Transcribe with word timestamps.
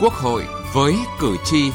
Quốc 0.00 0.12
hội 0.12 0.44
với 0.74 0.94
cử 1.20 1.36
tri. 1.44 1.70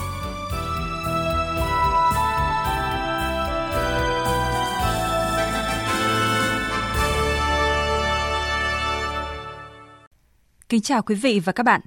Kính 10.69 10.81
chào 10.81 11.01
quý 11.01 11.15
vị 11.15 11.39
và 11.39 11.51
các 11.51 11.63
bạn. 11.63 11.81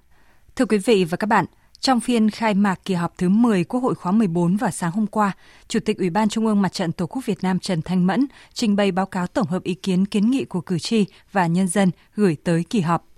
Thưa 0.57 0.65
quý 0.65 0.79
vị 0.79 1.05
và 1.05 1.17
các 1.17 1.27
bạn, 1.27 1.45
trong 1.81 2.01
phiên 2.01 2.31
khai 2.31 2.55
mạc 2.55 2.81
kỳ 2.85 2.95
họp 2.95 3.19
thứ 3.19 3.29
10 3.29 3.65
Quốc 3.65 3.81
hội 3.81 3.95
khóa 3.95 4.13
14 4.13 4.57
vào 4.57 4.71
sáng 4.71 4.91
hôm 4.91 5.07
qua, 5.07 5.33
Chủ 5.69 5.81
tịch 5.81 5.99
Ủy 5.99 6.11
ban 6.11 6.29
Trung 6.29 6.47
ương 6.47 6.63
Mặt 6.63 6.73
trận 6.73 6.93
Tổ 6.93 7.07
quốc 7.07 7.27
Việt 7.27 7.39
Nam 7.43 7.59
Trần 7.59 7.83
Thanh 7.83 8.07
Mẫn 8.07 8.27
trình 8.53 8.77
bày 8.77 8.93
báo 8.93 9.07
cáo 9.07 9.27
tổng 9.27 9.47
hợp 9.47 9.63
ý 9.63 9.75
kiến 9.75 10.07
kiến 10.07 10.31
nghị 10.31 10.45
của 10.45 10.61
cử 10.61 10.79
tri 10.79 11.07
và 11.33 11.47
nhân 11.47 11.69
dân 11.69 11.91
gửi 12.15 12.37
tới 12.45 12.65
kỳ 12.71 12.81
họp. 12.81 13.14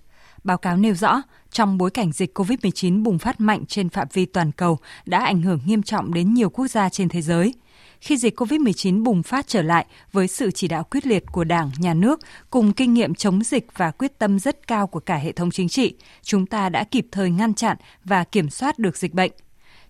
Báo 0.46 0.58
cáo 0.58 0.76
nêu 0.76 0.94
rõ, 0.94 1.22
trong 1.50 1.78
bối 1.78 1.90
cảnh 1.90 2.12
dịch 2.12 2.38
COVID-19 2.38 3.02
bùng 3.02 3.18
phát 3.18 3.40
mạnh 3.40 3.66
trên 3.66 3.88
phạm 3.88 4.08
vi 4.12 4.26
toàn 4.26 4.52
cầu 4.52 4.78
đã 5.06 5.24
ảnh 5.24 5.42
hưởng 5.42 5.60
nghiêm 5.66 5.82
trọng 5.82 6.14
đến 6.14 6.34
nhiều 6.34 6.50
quốc 6.50 6.66
gia 6.66 6.88
trên 6.88 7.08
thế 7.08 7.22
giới. 7.22 7.54
Khi 8.00 8.16
dịch 8.16 8.40
COVID-19 8.40 9.02
bùng 9.02 9.22
phát 9.22 9.48
trở 9.48 9.62
lại 9.62 9.86
với 10.12 10.28
sự 10.28 10.50
chỉ 10.50 10.68
đạo 10.68 10.84
quyết 10.90 11.06
liệt 11.06 11.24
của 11.32 11.44
Đảng, 11.44 11.70
Nhà 11.78 11.94
nước 11.94 12.20
cùng 12.50 12.72
kinh 12.72 12.94
nghiệm 12.94 13.14
chống 13.14 13.42
dịch 13.44 13.66
và 13.76 13.90
quyết 13.90 14.18
tâm 14.18 14.38
rất 14.38 14.66
cao 14.66 14.86
của 14.86 15.00
cả 15.00 15.16
hệ 15.16 15.32
thống 15.32 15.50
chính 15.50 15.68
trị, 15.68 15.94
chúng 16.22 16.46
ta 16.46 16.68
đã 16.68 16.84
kịp 16.84 17.06
thời 17.12 17.30
ngăn 17.30 17.54
chặn 17.54 17.76
và 18.04 18.24
kiểm 18.24 18.50
soát 18.50 18.78
được 18.78 18.96
dịch 18.96 19.14
bệnh. 19.14 19.32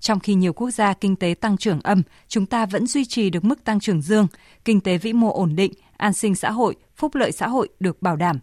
Trong 0.01 0.20
khi 0.20 0.34
nhiều 0.34 0.52
quốc 0.52 0.70
gia 0.70 0.93
kinh 0.93 1.16
tế 1.16 1.34
tăng 1.41 1.57
trưởng 1.57 1.80
âm, 1.80 2.02
chúng 2.29 2.46
ta 2.46 2.66
vẫn 2.66 2.87
duy 2.87 3.04
trì 3.04 3.30
được 3.30 3.45
mức 3.45 3.65
tăng 3.65 3.80
trưởng 3.80 4.02
dương, 4.02 4.27
kinh 4.65 4.80
tế 4.80 4.98
vĩ 4.98 5.12
mô 5.12 5.32
ổn 5.32 5.57
định, 5.57 5.73
an 5.96 6.12
sinh 6.12 6.34
xã 6.34 6.51
hội, 6.51 6.77
phúc 6.96 7.15
lợi 7.15 7.32
xã 7.32 7.48
hội 7.48 7.68
được 7.80 8.02
bảo 8.02 8.16
đảm 8.16 8.38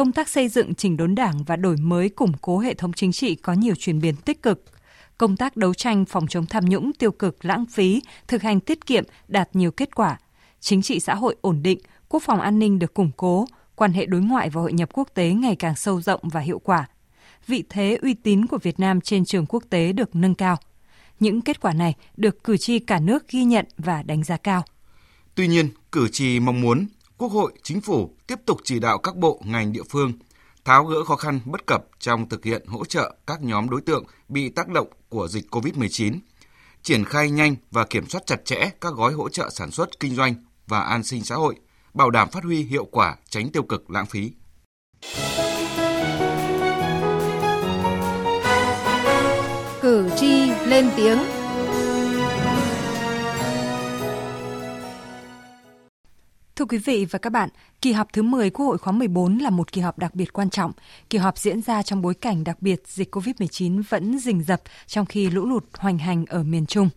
công 0.00 0.12
tác 0.12 0.28
xây 0.28 0.48
dựng 0.48 0.74
chỉnh 0.74 0.96
đốn 0.96 1.14
đảng 1.14 1.44
và 1.44 1.56
đổi 1.56 1.76
mới 1.76 2.08
củng 2.08 2.32
cố 2.40 2.58
hệ 2.58 2.74
thống 2.74 2.92
chính 2.92 3.12
trị 3.12 3.34
có 3.34 3.52
nhiều 3.52 3.74
chuyển 3.78 4.00
biến 4.00 4.16
tích 4.16 4.42
cực. 4.42 4.64
Công 5.18 5.36
tác 5.36 5.56
đấu 5.56 5.74
tranh 5.74 6.04
phòng 6.04 6.26
chống 6.26 6.46
tham 6.46 6.64
nhũng 6.64 6.92
tiêu 6.92 7.12
cực 7.12 7.44
lãng 7.44 7.66
phí, 7.66 8.02
thực 8.28 8.42
hành 8.42 8.60
tiết 8.60 8.86
kiệm 8.86 9.04
đạt 9.28 9.48
nhiều 9.52 9.70
kết 9.70 9.94
quả. 9.94 10.18
Chính 10.60 10.82
trị 10.82 11.00
xã 11.00 11.14
hội 11.14 11.36
ổn 11.40 11.62
định, 11.62 11.78
quốc 12.08 12.22
phòng 12.22 12.40
an 12.40 12.58
ninh 12.58 12.78
được 12.78 12.94
củng 12.94 13.10
cố, 13.16 13.46
quan 13.74 13.92
hệ 13.92 14.06
đối 14.06 14.20
ngoại 14.20 14.50
và 14.50 14.60
hội 14.60 14.72
nhập 14.72 14.88
quốc 14.92 15.08
tế 15.14 15.32
ngày 15.32 15.56
càng 15.56 15.76
sâu 15.76 16.00
rộng 16.00 16.20
và 16.22 16.40
hiệu 16.40 16.58
quả. 16.58 16.88
Vị 17.46 17.64
thế 17.68 17.98
uy 18.02 18.14
tín 18.14 18.46
của 18.46 18.58
Việt 18.58 18.80
Nam 18.80 19.00
trên 19.00 19.24
trường 19.24 19.46
quốc 19.46 19.64
tế 19.70 19.92
được 19.92 20.16
nâng 20.16 20.34
cao. 20.34 20.56
Những 21.20 21.40
kết 21.40 21.60
quả 21.60 21.72
này 21.72 21.94
được 22.16 22.44
cử 22.44 22.56
tri 22.56 22.78
cả 22.78 23.00
nước 23.00 23.28
ghi 23.28 23.44
nhận 23.44 23.66
và 23.78 24.02
đánh 24.02 24.24
giá 24.24 24.36
cao. 24.36 24.64
Tuy 25.34 25.48
nhiên, 25.48 25.68
cử 25.92 26.08
tri 26.08 26.40
mong 26.40 26.60
muốn 26.60 26.86
Quốc 27.20 27.32
hội, 27.32 27.52
Chính 27.62 27.80
phủ 27.80 28.14
tiếp 28.26 28.38
tục 28.46 28.60
chỉ 28.64 28.78
đạo 28.78 28.98
các 28.98 29.16
bộ, 29.16 29.40
ngành 29.44 29.72
địa 29.72 29.82
phương 29.90 30.12
tháo 30.64 30.84
gỡ 30.84 31.04
khó 31.04 31.16
khăn 31.16 31.40
bất 31.44 31.66
cập 31.66 31.84
trong 31.98 32.28
thực 32.28 32.44
hiện 32.44 32.66
hỗ 32.66 32.84
trợ 32.84 33.14
các 33.26 33.42
nhóm 33.42 33.70
đối 33.70 33.80
tượng 33.80 34.04
bị 34.28 34.48
tác 34.48 34.68
động 34.68 34.88
của 35.08 35.28
dịch 35.28 35.44
COVID-19, 35.50 36.18
triển 36.82 37.04
khai 37.04 37.30
nhanh 37.30 37.56
và 37.70 37.84
kiểm 37.84 38.08
soát 38.08 38.26
chặt 38.26 38.44
chẽ 38.44 38.70
các 38.80 38.94
gói 38.94 39.12
hỗ 39.12 39.28
trợ 39.28 39.50
sản 39.50 39.70
xuất 39.70 40.00
kinh 40.00 40.14
doanh 40.14 40.34
và 40.66 40.80
an 40.80 41.02
sinh 41.02 41.24
xã 41.24 41.34
hội, 41.34 41.54
bảo 41.94 42.10
đảm 42.10 42.30
phát 42.30 42.44
huy 42.44 42.62
hiệu 42.62 42.84
quả, 42.84 43.16
tránh 43.28 43.50
tiêu 43.50 43.62
cực 43.62 43.90
lãng 43.90 44.06
phí. 44.06 44.32
Cử 49.82 50.10
tri 50.16 50.50
lên 50.50 50.90
tiếng 50.96 51.18
Thưa 56.60 56.66
quý 56.66 56.78
vị 56.78 57.06
và 57.10 57.18
các 57.18 57.30
bạn, 57.30 57.48
kỳ 57.82 57.92
họp 57.92 58.12
thứ 58.12 58.22
10 58.22 58.50
Quốc 58.50 58.66
hội 58.66 58.78
khóa 58.78 58.92
14 58.92 59.38
là 59.38 59.50
một 59.50 59.72
kỳ 59.72 59.80
họp 59.80 59.98
đặc 59.98 60.14
biệt 60.14 60.32
quan 60.32 60.50
trọng. 60.50 60.72
Kỳ 61.10 61.18
họp 61.18 61.38
diễn 61.38 61.62
ra 61.62 61.82
trong 61.82 62.02
bối 62.02 62.14
cảnh 62.14 62.44
đặc 62.44 62.62
biệt 62.62 62.82
dịch 62.86 63.16
COVID-19 63.16 63.82
vẫn 63.88 64.18
rình 64.18 64.42
rập 64.42 64.62
trong 64.86 65.06
khi 65.06 65.30
lũ 65.30 65.46
lụt 65.46 65.64
hoành 65.78 65.98
hành 65.98 66.24
ở 66.26 66.42
miền 66.42 66.66
Trung. 66.66 66.88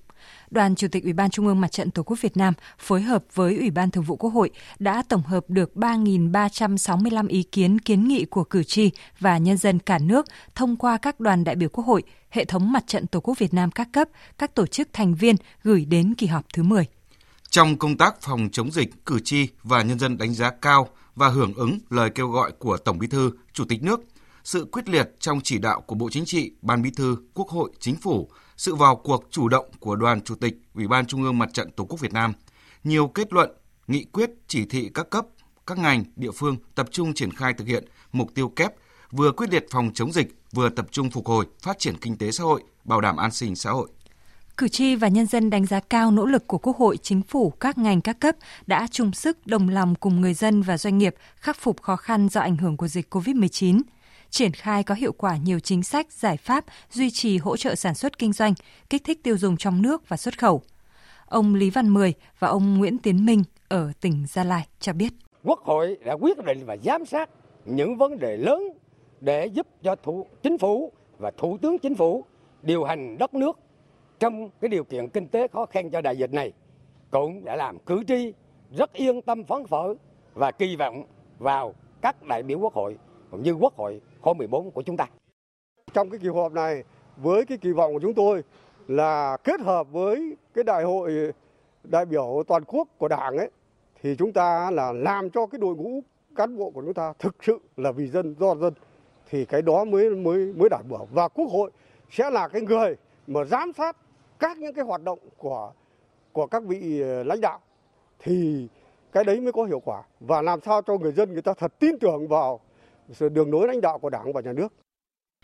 Đoàn 0.51 0.75
Chủ 0.75 0.87
tịch 0.87 1.03
Ủy 1.03 1.13
ban 1.13 1.29
Trung 1.29 1.47
ương 1.47 1.61
Mặt 1.61 1.71
trận 1.71 1.91
Tổ 1.91 2.03
quốc 2.03 2.21
Việt 2.21 2.37
Nam 2.37 2.53
phối 2.79 3.01
hợp 3.01 3.23
với 3.33 3.57
Ủy 3.57 3.71
ban 3.71 3.91
Thường 3.91 4.03
vụ 4.03 4.15
Quốc 4.15 4.29
hội 4.29 4.49
đã 4.79 5.03
tổng 5.09 5.23
hợp 5.23 5.45
được 5.47 5.71
3.365 5.75 7.27
ý 7.27 7.43
kiến 7.43 7.79
kiến 7.79 8.07
nghị 8.07 8.25
của 8.25 8.43
cử 8.43 8.63
tri 8.63 8.91
và 9.19 9.37
nhân 9.37 9.57
dân 9.57 9.79
cả 9.79 9.99
nước 9.99 10.25
thông 10.55 10.75
qua 10.75 10.97
các 10.97 11.19
đoàn 11.19 11.43
đại 11.43 11.55
biểu 11.55 11.69
Quốc 11.69 11.83
hội, 11.83 12.03
hệ 12.29 12.45
thống 12.45 12.71
Mặt 12.71 12.87
trận 12.87 13.07
Tổ 13.07 13.19
quốc 13.19 13.39
Việt 13.39 13.53
Nam 13.53 13.71
các 13.71 13.87
cấp, 13.93 14.07
các 14.37 14.55
tổ 14.55 14.65
chức 14.65 14.87
thành 14.93 15.15
viên 15.15 15.35
gửi 15.63 15.85
đến 15.85 16.13
kỳ 16.15 16.27
họp 16.27 16.45
thứ 16.53 16.63
10. 16.63 16.85
Trong 17.53 17.77
công 17.77 17.97
tác 17.97 18.21
phòng 18.21 18.49
chống 18.51 18.71
dịch, 18.71 19.05
cử 19.05 19.19
tri 19.19 19.47
và 19.63 19.81
nhân 19.81 19.99
dân 19.99 20.17
đánh 20.17 20.33
giá 20.33 20.51
cao 20.61 20.87
và 21.15 21.27
hưởng 21.27 21.53
ứng 21.53 21.79
lời 21.89 22.09
kêu 22.09 22.27
gọi 22.27 22.51
của 22.51 22.77
Tổng 22.77 22.99
Bí 22.99 23.07
thư, 23.07 23.31
Chủ 23.53 23.65
tịch 23.65 23.83
nước, 23.83 24.01
sự 24.43 24.67
quyết 24.71 24.89
liệt 24.89 25.09
trong 25.19 25.41
chỉ 25.41 25.57
đạo 25.57 25.81
của 25.81 25.95
Bộ 25.95 26.09
Chính 26.11 26.25
trị, 26.25 26.51
Ban 26.61 26.81
Bí 26.81 26.91
thư, 26.91 27.17
Quốc 27.33 27.49
hội, 27.49 27.71
Chính 27.79 27.95
phủ, 27.95 28.29
sự 28.57 28.75
vào 28.75 28.95
cuộc 28.95 29.27
chủ 29.31 29.47
động 29.47 29.65
của 29.79 29.95
Đoàn 29.95 30.21
Chủ 30.21 30.35
tịch 30.35 30.53
Ủy 30.73 30.87
ban 30.87 31.05
Trung 31.05 31.23
ương 31.23 31.37
Mặt 31.37 31.49
trận 31.53 31.71
Tổ 31.71 31.85
quốc 31.85 31.99
Việt 31.99 32.13
Nam, 32.13 32.33
nhiều 32.83 33.07
kết 33.07 33.33
luận, 33.33 33.51
nghị 33.87 34.03
quyết, 34.03 34.29
chỉ 34.47 34.65
thị 34.65 34.89
các 34.93 35.09
cấp, 35.09 35.25
các 35.67 35.77
ngành, 35.77 36.03
địa 36.15 36.31
phương 36.31 36.55
tập 36.75 36.87
trung 36.91 37.13
triển 37.13 37.31
khai 37.31 37.53
thực 37.53 37.67
hiện 37.67 37.85
mục 38.11 38.29
tiêu 38.35 38.49
kép 38.49 38.73
vừa 39.11 39.31
quyết 39.31 39.49
liệt 39.49 39.65
phòng 39.71 39.91
chống 39.93 40.11
dịch, 40.11 40.35
vừa 40.51 40.69
tập 40.69 40.87
trung 40.91 41.11
phục 41.11 41.27
hồi, 41.27 41.45
phát 41.61 41.79
triển 41.79 41.97
kinh 41.97 42.17
tế 42.17 42.31
xã 42.31 42.43
hội, 42.43 42.63
bảo 42.83 43.01
đảm 43.01 43.17
an 43.17 43.31
sinh 43.31 43.55
xã 43.55 43.71
hội. 43.71 43.89
Cử 44.57 44.67
tri 44.67 44.95
và 44.95 45.07
nhân 45.07 45.25
dân 45.25 45.49
đánh 45.49 45.65
giá 45.65 45.79
cao 45.79 46.11
nỗ 46.11 46.25
lực 46.25 46.47
của 46.47 46.57
Quốc 46.57 46.77
hội, 46.77 46.97
Chính 46.97 47.21
phủ, 47.21 47.49
các 47.49 47.77
ngành 47.77 48.01
các 48.01 48.19
cấp 48.19 48.35
đã 48.67 48.87
chung 48.91 49.11
sức 49.11 49.47
đồng 49.47 49.69
lòng 49.69 49.95
cùng 49.95 50.21
người 50.21 50.33
dân 50.33 50.61
và 50.61 50.77
doanh 50.77 50.97
nghiệp 50.97 51.15
khắc 51.35 51.57
phục 51.57 51.81
khó 51.81 51.95
khăn 51.95 52.27
do 52.29 52.41
ảnh 52.41 52.57
hưởng 52.57 52.77
của 52.77 52.87
dịch 52.87 53.13
COVID-19, 53.13 53.81
triển 54.29 54.51
khai 54.51 54.83
có 54.83 54.95
hiệu 54.95 55.11
quả 55.11 55.37
nhiều 55.37 55.59
chính 55.59 55.83
sách, 55.83 56.11
giải 56.11 56.37
pháp 56.37 56.65
duy 56.91 57.11
trì 57.11 57.37
hỗ 57.37 57.57
trợ 57.57 57.75
sản 57.75 57.95
xuất 57.95 58.19
kinh 58.19 58.33
doanh, 58.33 58.53
kích 58.89 59.03
thích 59.03 59.23
tiêu 59.23 59.37
dùng 59.37 59.57
trong 59.57 59.81
nước 59.81 60.09
và 60.09 60.17
xuất 60.17 60.39
khẩu. 60.39 60.61
Ông 61.25 61.55
Lý 61.55 61.69
Văn 61.69 61.89
Mười 61.89 62.13
và 62.39 62.47
ông 62.47 62.77
Nguyễn 62.77 62.97
Tiến 62.97 63.25
Minh 63.25 63.43
ở 63.67 63.91
tỉnh 64.01 64.25
Gia 64.27 64.43
Lai 64.43 64.67
cho 64.79 64.93
biết. 64.93 65.13
Quốc 65.43 65.59
hội 65.59 65.97
đã 66.05 66.13
quyết 66.13 66.37
định 66.45 66.65
và 66.65 66.77
giám 66.83 67.05
sát 67.05 67.29
những 67.65 67.97
vấn 67.97 68.19
đề 68.19 68.37
lớn 68.37 68.63
để 69.21 69.45
giúp 69.45 69.67
cho 69.83 69.95
thủ, 69.95 70.27
chính 70.43 70.57
phủ 70.57 70.91
và 71.17 71.31
thủ 71.37 71.57
tướng 71.61 71.79
chính 71.79 71.95
phủ 71.95 72.25
điều 72.61 72.83
hành 72.83 73.17
đất 73.17 73.33
nước 73.33 73.59
trong 74.19 74.49
cái 74.61 74.69
điều 74.69 74.83
kiện 74.83 75.09
kinh 75.09 75.27
tế 75.27 75.47
khó 75.47 75.65
khăn 75.65 75.89
cho 75.89 76.01
đại 76.01 76.17
dịch 76.17 76.33
này, 76.33 76.53
cũng 77.11 77.45
đã 77.45 77.55
làm 77.55 77.79
cử 77.79 78.03
tri 78.07 78.33
rất 78.71 78.93
yên 78.93 79.21
tâm 79.21 79.43
phấn 79.43 79.67
khởi 79.69 79.95
và 80.33 80.51
kỳ 80.51 80.75
vọng 80.75 81.03
vào 81.39 81.73
các 82.01 82.23
đại 82.23 82.43
biểu 82.43 82.59
quốc 82.59 82.73
hội 82.73 82.97
cũng 83.31 83.43
như 83.43 83.53
quốc 83.53 83.75
hội 83.75 84.01
khóa 84.21 84.33
14 84.33 84.71
của 84.71 84.81
chúng 84.81 84.97
ta. 84.97 85.07
Trong 85.93 86.09
cái 86.09 86.19
kỳ 86.19 86.27
họp 86.27 86.51
này, 86.51 86.83
với 87.17 87.45
cái 87.45 87.57
kỳ 87.57 87.71
vọng 87.71 87.93
của 87.93 87.99
chúng 87.99 88.13
tôi 88.13 88.43
là 88.87 89.37
kết 89.43 89.59
hợp 89.59 89.87
với 89.91 90.35
cái 90.53 90.63
đại 90.63 90.83
hội 90.83 91.33
đại 91.83 92.05
biểu 92.05 92.43
toàn 92.47 92.63
quốc 92.63 92.87
của 92.97 93.07
Đảng 93.07 93.37
ấy, 93.37 93.49
thì 94.01 94.15
chúng 94.15 94.33
ta 94.33 94.71
là 94.71 94.91
làm 94.91 95.29
cho 95.29 95.45
cái 95.45 95.59
đội 95.59 95.75
ngũ 95.75 96.01
cán 96.35 96.57
bộ 96.57 96.69
của 96.69 96.81
chúng 96.81 96.93
ta 96.93 97.13
thực 97.19 97.43
sự 97.43 97.59
là 97.77 97.91
vì 97.91 98.07
dân, 98.07 98.35
do 98.39 98.55
dân, 98.55 98.73
thì 99.29 99.45
cái 99.45 99.61
đó 99.61 99.85
mới 99.85 100.09
mới 100.09 100.53
mới 100.53 100.69
đảm 100.69 100.83
bảo 100.89 101.07
và 101.11 101.27
quốc 101.27 101.45
hội 101.51 101.71
sẽ 102.11 102.29
là 102.29 102.47
cái 102.47 102.61
người 102.61 102.95
mà 103.27 103.43
giám 103.43 103.73
sát 103.73 103.97
các 104.43 104.57
những 104.57 104.73
cái 104.73 104.85
hoạt 104.85 105.03
động 105.03 105.19
của 105.37 105.71
của 106.31 106.47
các 106.47 106.63
vị 106.63 107.01
ờ, 107.01 107.23
lãnh 107.23 107.41
đạo 107.41 107.59
thì 108.19 108.67
cái 109.11 109.23
đấy 109.23 109.39
mới 109.41 109.51
có 109.51 109.63
hiệu 109.63 109.79
quả 109.79 110.03
và 110.19 110.41
làm 110.41 110.59
sao 110.65 110.81
cho 110.81 110.97
người 110.97 111.11
dân 111.11 111.33
người 111.33 111.41
ta 111.41 111.53
thật 111.57 111.79
tin 111.79 111.99
tưởng 111.99 112.27
vào 112.27 112.59
sự 113.11 113.29
đường 113.29 113.51
lối 113.51 113.67
lãnh 113.67 113.81
đạo 113.81 113.99
của 113.99 114.09
Đảng 114.09 114.33
và 114.33 114.41
nhà 114.41 114.53
nước. 114.53 114.67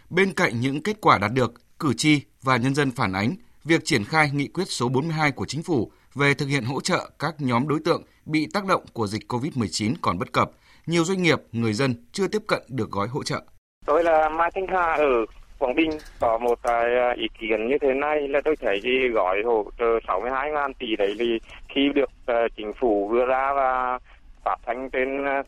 Bên 0.09 0.33
cạnh 0.33 0.59
những 0.59 0.83
kết 0.83 1.01
quả 1.01 1.17
đạt 1.17 1.31
được, 1.33 1.53
cử 1.79 1.93
tri 1.97 2.21
và 2.41 2.57
nhân 2.57 2.75
dân 2.75 2.91
phản 2.91 3.13
ánh 3.13 3.35
việc 3.63 3.81
triển 3.85 4.03
khai 4.03 4.29
nghị 4.33 4.47
quyết 4.47 4.65
số 4.67 4.89
42 4.89 5.31
của 5.31 5.45
chính 5.45 5.63
phủ 5.63 5.91
về 6.15 6.33
thực 6.33 6.45
hiện 6.45 6.63
hỗ 6.63 6.81
trợ 6.81 7.09
các 7.19 7.35
nhóm 7.39 7.67
đối 7.67 7.79
tượng 7.85 8.03
bị 8.25 8.47
tác 8.53 8.65
động 8.65 8.85
của 8.93 9.07
dịch 9.07 9.31
COVID-19 9.31 9.93
còn 10.01 10.19
bất 10.19 10.33
cập, 10.33 10.51
nhiều 10.85 11.03
doanh 11.03 11.23
nghiệp, 11.23 11.39
người 11.51 11.73
dân 11.73 11.95
chưa 12.11 12.27
tiếp 12.27 12.43
cận 12.47 12.61
được 12.67 12.91
gói 12.91 13.07
hỗ 13.07 13.23
trợ. 13.23 13.41
Tôi 13.85 14.03
là 14.03 14.29
Mai 14.29 14.51
Thanh 14.55 14.67
Hà 14.67 14.93
ở 14.93 15.25
Quảng 15.59 15.75
Bình 15.75 15.89
có 16.19 16.37
một 16.37 16.59
cái 16.63 17.15
ý 17.17 17.27
kiến 17.39 17.67
như 17.67 17.77
thế 17.81 17.93
này 17.93 18.27
là 18.27 18.41
tôi 18.45 18.55
thấy 18.61 18.81
gì 18.83 19.07
gói 19.13 19.41
hỗ 19.45 19.65
trợ 19.79 19.99
62 20.07 20.51
ngàn 20.51 20.73
tỷ 20.73 20.95
đấy 20.95 21.15
thì 21.19 21.39
khi 21.69 21.89
được 21.95 22.09
uh, 22.31 22.51
chính 22.57 22.73
phủ 22.79 23.13
đưa 23.13 23.25
ra 23.25 23.53
và 23.53 23.99
phát 24.45 24.55
thanh 24.65 24.89
trên 24.89 25.25
à, 25.25 25.43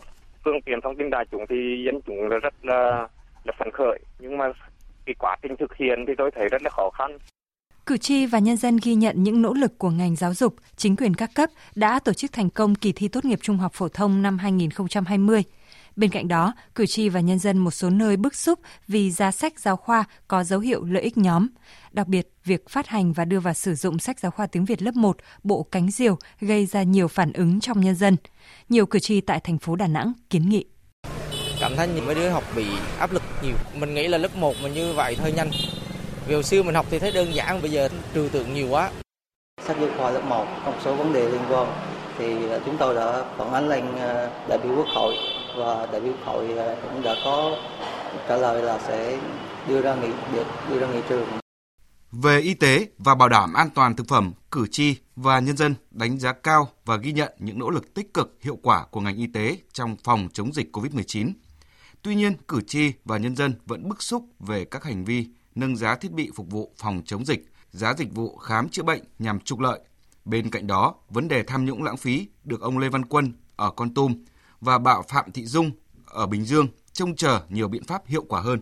phương 0.45 0.61
tiện 0.65 0.81
thông 0.81 0.95
tin 0.97 1.09
đại 1.09 1.25
chúng 1.31 1.45
thì 1.49 1.83
dân 1.85 2.01
chúng 2.07 2.27
là 2.27 2.37
rất 2.37 2.53
là, 2.61 3.07
là 3.43 3.53
phấn 3.59 3.71
khởi 3.71 3.99
nhưng 4.19 4.37
mà 4.37 4.45
cái 5.05 5.15
quá 5.19 5.37
trình 5.41 5.55
thực 5.59 5.75
hiện 5.75 6.05
thì 6.07 6.13
tôi 6.17 6.31
thấy 6.35 6.47
rất 6.49 6.61
là 6.63 6.69
khó 6.69 6.89
khăn. 6.89 7.17
Cử 7.85 7.97
tri 7.97 8.25
và 8.25 8.39
nhân 8.39 8.57
dân 8.57 8.77
ghi 8.83 8.95
nhận 8.95 9.23
những 9.23 9.41
nỗ 9.41 9.53
lực 9.53 9.77
của 9.77 9.89
ngành 9.89 10.15
giáo 10.15 10.33
dục, 10.33 10.55
chính 10.75 10.95
quyền 10.95 11.13
các 11.13 11.29
cấp 11.35 11.49
đã 11.75 11.99
tổ 11.99 12.13
chức 12.13 12.33
thành 12.33 12.49
công 12.49 12.75
kỳ 12.75 12.91
thi 12.91 13.07
tốt 13.07 13.25
nghiệp 13.25 13.39
trung 13.41 13.57
học 13.57 13.71
phổ 13.73 13.89
thông 13.89 14.21
năm 14.21 14.37
2020. 14.37 15.43
Bên 15.95 16.09
cạnh 16.09 16.27
đó, 16.27 16.53
cử 16.75 16.85
tri 16.85 17.09
và 17.09 17.19
nhân 17.19 17.39
dân 17.39 17.57
một 17.57 17.71
số 17.71 17.89
nơi 17.89 18.17
bức 18.17 18.35
xúc 18.35 18.59
vì 18.87 19.11
giá 19.11 19.31
sách 19.31 19.59
giáo 19.59 19.75
khoa 19.75 20.03
có 20.27 20.43
dấu 20.43 20.59
hiệu 20.59 20.83
lợi 20.83 21.03
ích 21.03 21.17
nhóm. 21.17 21.47
Đặc 21.91 22.07
biệt, 22.07 22.31
việc 22.45 22.69
phát 22.69 22.87
hành 22.87 23.13
và 23.13 23.25
đưa 23.25 23.39
vào 23.39 23.53
sử 23.53 23.75
dụng 23.75 23.99
sách 23.99 24.19
giáo 24.19 24.31
khoa 24.31 24.47
tiếng 24.47 24.65
Việt 24.65 24.81
lớp 24.81 24.95
1, 24.95 25.17
bộ 25.43 25.63
cánh 25.63 25.91
diều 25.91 26.17
gây 26.41 26.65
ra 26.65 26.83
nhiều 26.83 27.07
phản 27.07 27.33
ứng 27.33 27.59
trong 27.59 27.81
nhân 27.81 27.95
dân. 27.95 28.17
Nhiều 28.69 28.85
cử 28.85 28.99
tri 28.99 29.21
tại 29.21 29.39
thành 29.39 29.57
phố 29.57 29.75
Đà 29.75 29.87
Nẵng 29.87 30.13
kiến 30.29 30.49
nghị. 30.49 30.65
Cảm 31.59 31.75
thấy 31.75 31.87
những 31.87 32.05
mấy 32.05 32.15
đứa 32.15 32.29
học 32.29 32.43
bị 32.55 32.65
áp 32.99 33.11
lực 33.11 33.23
nhiều. 33.43 33.55
Mình 33.75 33.93
nghĩ 33.93 34.07
là 34.07 34.17
lớp 34.17 34.35
1 34.35 34.55
mà 34.63 34.69
như 34.69 34.93
vậy 34.93 35.15
hơi 35.15 35.31
nhanh. 35.31 35.51
Vì 36.27 36.33
hồi 36.33 36.43
xưa 36.43 36.63
mình 36.63 36.75
học 36.75 36.85
thì 36.89 36.99
thấy 36.99 37.11
đơn 37.11 37.35
giản, 37.35 37.61
bây 37.61 37.71
giờ 37.71 37.89
trừu 38.13 38.29
tượng 38.29 38.53
nhiều 38.53 38.67
quá. 38.69 38.91
Sách 39.67 39.77
giáo 39.79 39.89
khoa 39.97 40.11
lớp 40.11 40.21
1 40.25 40.45
có 40.65 40.71
một 40.71 40.77
số 40.83 40.95
vấn 40.95 41.13
đề 41.13 41.29
liên 41.29 41.41
quan 41.49 41.67
thì 42.17 42.35
chúng 42.65 42.77
tôi 42.77 42.95
đã 42.95 43.23
phản 43.37 43.53
ánh 43.53 43.69
lên 43.69 43.85
đại 44.49 44.59
biểu 44.63 44.75
quốc 44.75 44.87
hội 44.95 45.15
và 45.57 45.87
đại 45.91 46.01
biểu 46.01 46.13
hội 46.25 46.53
ờ, 46.57 46.75
cũng 46.81 47.01
đã 47.03 47.15
có 47.25 47.57
trả 48.27 48.37
lời 48.37 48.61
là 48.63 48.79
sẽ 48.87 49.19
đưa 49.67 49.81
ra 49.81 49.95
nghị 49.95 50.09
đưa 50.69 50.79
ra 50.79 50.87
nghị 50.87 51.01
trường 51.09 51.27
về 52.11 52.39
y 52.39 52.53
tế 52.53 52.87
và 52.97 53.15
bảo 53.15 53.29
đảm 53.29 53.53
an 53.53 53.69
toàn 53.75 53.95
thực 53.95 54.07
phẩm, 54.07 54.33
cử 54.51 54.67
tri 54.71 54.95
và 55.15 55.39
nhân 55.39 55.57
dân 55.57 55.75
đánh 55.91 56.19
giá 56.19 56.33
cao 56.33 56.69
và 56.85 56.97
ghi 56.97 57.11
nhận 57.11 57.33
những 57.39 57.59
nỗ 57.59 57.69
lực 57.69 57.93
tích 57.93 58.13
cực 58.13 58.37
hiệu 58.41 58.59
quả 58.63 58.85
của 58.91 59.01
ngành 59.01 59.17
y 59.17 59.27
tế 59.27 59.57
trong 59.73 59.95
phòng 60.03 60.29
chống 60.33 60.53
dịch 60.53 60.77
COVID-19. 60.77 61.31
Tuy 62.01 62.15
nhiên, 62.15 62.33
cử 62.47 62.61
tri 62.67 62.91
và 63.05 63.17
nhân 63.17 63.35
dân 63.35 63.53
vẫn 63.65 63.89
bức 63.89 64.03
xúc 64.03 64.25
về 64.39 64.65
các 64.65 64.83
hành 64.83 65.05
vi 65.05 65.27
nâng 65.55 65.77
giá 65.77 65.95
thiết 65.95 66.11
bị 66.11 66.31
phục 66.35 66.49
vụ 66.49 66.71
phòng 66.77 67.01
chống 67.05 67.25
dịch, 67.25 67.45
giá 67.71 67.93
dịch 67.93 68.13
vụ 68.13 68.37
khám 68.37 68.69
chữa 68.69 68.83
bệnh 68.83 69.01
nhằm 69.19 69.39
trục 69.39 69.59
lợi. 69.59 69.79
Bên 70.25 70.49
cạnh 70.49 70.67
đó, 70.67 70.95
vấn 71.09 71.27
đề 71.27 71.43
tham 71.43 71.65
nhũng 71.65 71.83
lãng 71.83 71.97
phí 71.97 72.27
được 72.43 72.61
ông 72.61 72.77
Lê 72.77 72.89
Văn 72.89 73.05
Quân 73.05 73.33
ở 73.55 73.71
Con 73.71 73.93
Tum 73.93 74.23
và 74.61 74.77
bà 74.77 75.01
Phạm 75.07 75.31
Thị 75.31 75.45
Dung 75.45 75.71
ở 76.05 76.27
Bình 76.27 76.45
Dương 76.45 76.67
trông 76.93 77.15
chờ 77.15 77.39
nhiều 77.49 77.67
biện 77.67 77.83
pháp 77.83 78.01
hiệu 78.05 78.25
quả 78.29 78.41
hơn. 78.41 78.59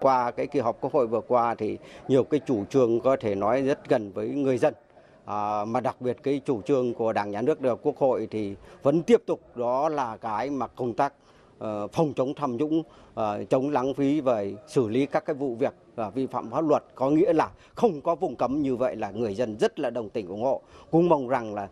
Qua 0.00 0.30
cái 0.30 0.46
kỳ 0.46 0.60
họp 0.60 0.80
Quốc 0.80 0.92
hội 0.92 1.06
vừa 1.06 1.20
qua 1.20 1.54
thì 1.54 1.78
nhiều 2.08 2.24
cái 2.24 2.40
chủ 2.46 2.64
trương 2.64 3.00
có 3.00 3.16
thể 3.20 3.34
nói 3.34 3.62
rất 3.62 3.88
gần 3.88 4.12
với 4.12 4.28
người 4.28 4.58
dân. 4.58 4.74
À, 5.24 5.64
mà 5.64 5.80
đặc 5.80 6.00
biệt 6.00 6.16
cái 6.22 6.40
chủ 6.44 6.62
trương 6.62 6.94
của 6.94 7.12
Đảng 7.12 7.30
Nhà 7.30 7.42
nước 7.42 7.60
được 7.60 7.78
Quốc 7.82 7.96
hội 7.98 8.28
thì 8.30 8.54
vẫn 8.82 9.02
tiếp 9.02 9.22
tục 9.26 9.40
đó 9.54 9.88
là 9.88 10.16
cái 10.16 10.50
mà 10.50 10.66
công 10.66 10.94
tác 10.94 11.14
uh, 11.56 11.92
phòng 11.92 12.12
chống 12.16 12.34
tham 12.36 12.56
nhũng, 12.56 12.78
uh, 12.80 13.24
chống 13.50 13.70
lãng 13.70 13.94
phí 13.94 14.20
và 14.20 14.44
xử 14.68 14.88
lý 14.88 15.06
các 15.06 15.24
cái 15.26 15.34
vụ 15.34 15.54
việc 15.54 15.74
và 15.98 16.10
vi 16.10 16.26
phạm 16.26 16.50
pháp 16.50 16.60
luật, 16.60 16.84
có 16.94 17.10
nghĩa 17.10 17.32
là 17.32 17.50
không 17.74 18.00
có 18.00 18.14
vùng 18.14 18.36
cấm 18.36 18.62
như 18.62 18.76
vậy 18.76 18.96
là 18.96 19.10
người 19.10 19.34
dân 19.34 19.56
rất 19.60 19.78
là 19.78 19.90
đồng 19.90 20.08
tình 20.08 20.28
ủng 20.28 20.42
hộ. 20.42 20.62
Cũng 20.90 21.08
mong 21.08 21.28
rằng 21.28 21.54
là 21.54 21.68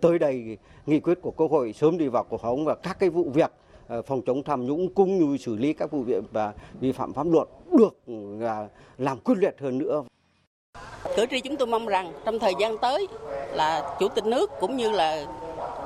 tới 0.00 0.18
đây 0.18 0.58
nghị 0.86 1.00
quyết 1.00 1.18
của 1.22 1.30
Quốc 1.30 1.50
hội 1.50 1.72
sớm 1.72 1.98
đi 1.98 2.08
vào 2.08 2.24
cuộc 2.24 2.40
sống 2.42 2.64
và 2.64 2.74
các 2.74 2.98
cái 2.98 3.10
vụ 3.10 3.30
việc 3.34 3.50
ờ, 3.88 4.02
phòng 4.02 4.22
chống 4.26 4.42
tham 4.42 4.66
nhũng 4.66 4.94
cũng 4.94 5.18
như 5.18 5.36
xử 5.36 5.56
lý 5.56 5.72
các 5.72 5.90
vụ 5.90 6.02
việc 6.02 6.24
và 6.32 6.52
vi 6.80 6.92
phạm 6.92 7.12
pháp 7.12 7.26
luật 7.26 7.48
được 7.72 7.96
à, 8.40 8.68
làm 8.98 9.18
quyết 9.18 9.38
liệt 9.38 9.54
hơn 9.60 9.78
nữa. 9.78 10.02
Cử 11.16 11.26
tri 11.30 11.40
chúng 11.40 11.56
tôi 11.56 11.66
mong 11.66 11.86
rằng 11.86 12.12
trong 12.24 12.38
thời 12.38 12.54
gian 12.58 12.78
tới 12.78 13.06
là 13.52 13.96
chủ 14.00 14.08
tịch 14.08 14.24
nước 14.26 14.50
cũng 14.60 14.76
như 14.76 14.90
là 14.90 15.26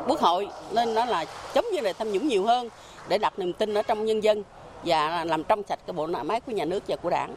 quốc 0.08 0.20
hội 0.20 0.48
nên 0.74 0.94
nó 0.94 1.04
là 1.04 1.24
chống 1.54 1.64
như 1.72 1.80
là 1.80 1.92
tham 1.92 2.12
nhũng 2.12 2.28
nhiều 2.28 2.44
hơn 2.44 2.68
để 3.08 3.18
đặt 3.18 3.38
niềm 3.38 3.52
tin 3.52 3.74
ở 3.74 3.82
trong 3.82 4.04
nhân 4.04 4.22
dân 4.22 4.42
và 4.84 5.24
làm 5.24 5.44
trong 5.44 5.62
sạch 5.68 5.78
cái 5.86 5.94
bộ 5.94 6.06
máy 6.06 6.40
của 6.40 6.52
nhà 6.52 6.64
nước 6.64 6.82
và 6.88 6.96
của 6.96 7.10
đảng. 7.10 7.34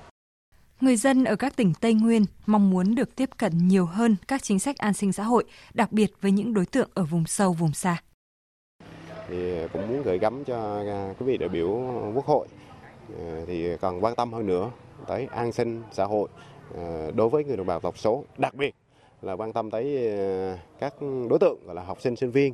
Người 0.81 0.95
dân 0.95 1.23
ở 1.23 1.35
các 1.35 1.55
tỉnh 1.55 1.73
Tây 1.81 1.93
Nguyên 1.93 2.25
mong 2.45 2.69
muốn 2.69 2.95
được 2.95 3.15
tiếp 3.15 3.29
cận 3.37 3.67
nhiều 3.67 3.85
hơn 3.85 4.15
các 4.27 4.43
chính 4.43 4.59
sách 4.59 4.77
an 4.77 4.93
sinh 4.93 5.13
xã 5.13 5.23
hội, 5.23 5.43
đặc 5.73 5.91
biệt 5.91 6.11
với 6.21 6.31
những 6.31 6.53
đối 6.53 6.65
tượng 6.65 6.89
ở 6.93 7.03
vùng 7.03 7.25
sâu, 7.25 7.53
vùng 7.53 7.73
xa. 7.73 8.01
Thì 9.27 9.67
cũng 9.73 9.87
muốn 9.87 10.03
gửi 10.03 10.19
gắm 10.19 10.43
cho 10.43 10.83
à, 10.87 11.13
quý 11.19 11.25
vị 11.25 11.37
đại 11.37 11.49
biểu 11.49 11.67
quốc 12.15 12.25
hội 12.25 12.47
à, 13.19 13.41
thì 13.47 13.77
còn 13.81 14.03
quan 14.03 14.15
tâm 14.15 14.33
hơn 14.33 14.47
nữa 14.47 14.71
tới 15.07 15.27
an 15.31 15.51
sinh 15.51 15.83
xã 15.91 16.05
hội 16.05 16.29
à, 16.77 17.11
đối 17.15 17.29
với 17.29 17.43
người 17.43 17.57
đồng 17.57 17.67
bào 17.67 17.79
tộc 17.79 17.97
số 17.97 18.23
đặc 18.37 18.55
biệt 18.55 18.75
là 19.21 19.33
quan 19.33 19.53
tâm 19.53 19.71
tới 19.71 20.09
các 20.79 20.93
đối 21.29 21.39
tượng 21.39 21.65
gọi 21.65 21.75
là 21.75 21.83
học 21.83 22.01
sinh 22.01 22.15
sinh 22.15 22.31
viên 22.31 22.53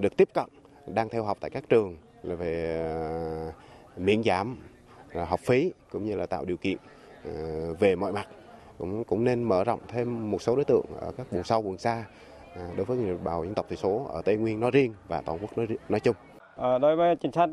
được 0.00 0.16
tiếp 0.16 0.28
cận 0.34 0.46
đang 0.86 1.08
theo 1.08 1.24
học 1.24 1.38
tại 1.40 1.50
các 1.50 1.64
trường 1.68 1.96
là 2.22 2.34
về 2.34 2.92
miễn 3.96 4.22
giảm 4.22 4.56
học 5.14 5.40
phí 5.40 5.72
cũng 5.90 6.06
như 6.06 6.16
là 6.16 6.26
tạo 6.26 6.44
điều 6.44 6.56
kiện 6.56 6.76
về 7.78 7.96
mọi 7.96 8.12
mặt 8.12 8.28
cũng 8.78 9.04
cũng 9.04 9.24
nên 9.24 9.42
mở 9.42 9.64
rộng 9.64 9.80
thêm 9.88 10.30
một 10.30 10.42
số 10.42 10.56
đối 10.56 10.64
tượng 10.64 10.84
ở 11.00 11.12
các 11.16 11.30
vùng 11.30 11.44
sâu 11.44 11.62
vùng 11.62 11.78
xa 11.78 12.04
À, 12.56 12.62
đối 12.76 12.84
với 12.84 12.96
người 12.96 13.08
đồng 13.08 13.24
bào 13.24 13.44
dân 13.44 13.54
tộc 13.54 13.66
thiểu 13.68 13.76
số 13.76 14.06
ở 14.12 14.22
Tây 14.22 14.36
Nguyên 14.36 14.60
nói 14.60 14.70
riêng 14.70 14.94
và 15.08 15.22
toàn 15.26 15.38
quốc 15.38 15.58
nói, 15.58 15.66
nói 15.88 16.00
chung. 16.00 16.16
À, 16.56 16.78
đối 16.78 16.96
với 16.96 17.16
chính 17.16 17.32
sách 17.32 17.50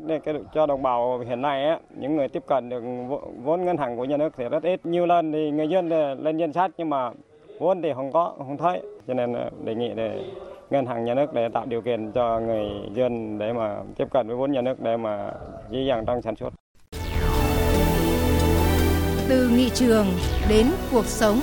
cho 0.54 0.66
đồng 0.66 0.82
bào 0.82 1.18
hiện 1.18 1.42
nay 1.42 1.64
á, 1.64 1.78
những 1.96 2.16
người 2.16 2.28
tiếp 2.28 2.42
cận 2.46 2.68
được 2.68 2.82
vốn 3.44 3.64
ngân 3.64 3.76
hàng 3.76 3.96
của 3.96 4.04
nhà 4.04 4.16
nước 4.16 4.32
thì 4.36 4.48
rất 4.48 4.62
ít. 4.62 4.86
Nhiều 4.86 5.06
lần 5.06 5.32
thì 5.32 5.50
người 5.50 5.68
dân 5.68 5.88
lên 6.22 6.36
danh 6.36 6.52
sách 6.52 6.70
nhưng 6.78 6.90
mà 6.90 7.10
vốn 7.58 7.82
thì 7.82 7.92
không 7.94 8.12
có, 8.12 8.34
không 8.38 8.56
thấy. 8.56 8.82
Cho 9.06 9.14
nên 9.14 9.34
đề 9.64 9.74
nghị 9.74 9.94
để 9.94 10.24
ngân 10.70 10.86
hàng 10.86 11.04
nhà 11.04 11.14
nước 11.14 11.34
để 11.34 11.48
tạo 11.48 11.66
điều 11.66 11.82
kiện 11.82 12.12
cho 12.12 12.40
người 12.40 12.66
dân 12.94 13.38
để 13.38 13.52
mà 13.52 13.76
tiếp 13.96 14.08
cận 14.10 14.28
với 14.28 14.36
vốn 14.36 14.52
nhà 14.52 14.60
nước 14.60 14.80
để 14.80 14.96
mà 14.96 15.32
dễ 15.70 15.80
dàng 15.82 16.04
trong 16.06 16.22
sản 16.22 16.36
xuất. 16.36 16.54
Từ 19.28 19.48
nghị 19.48 19.70
trường 19.74 20.06
đến 20.48 20.66
cuộc 20.90 21.06
sống. 21.06 21.40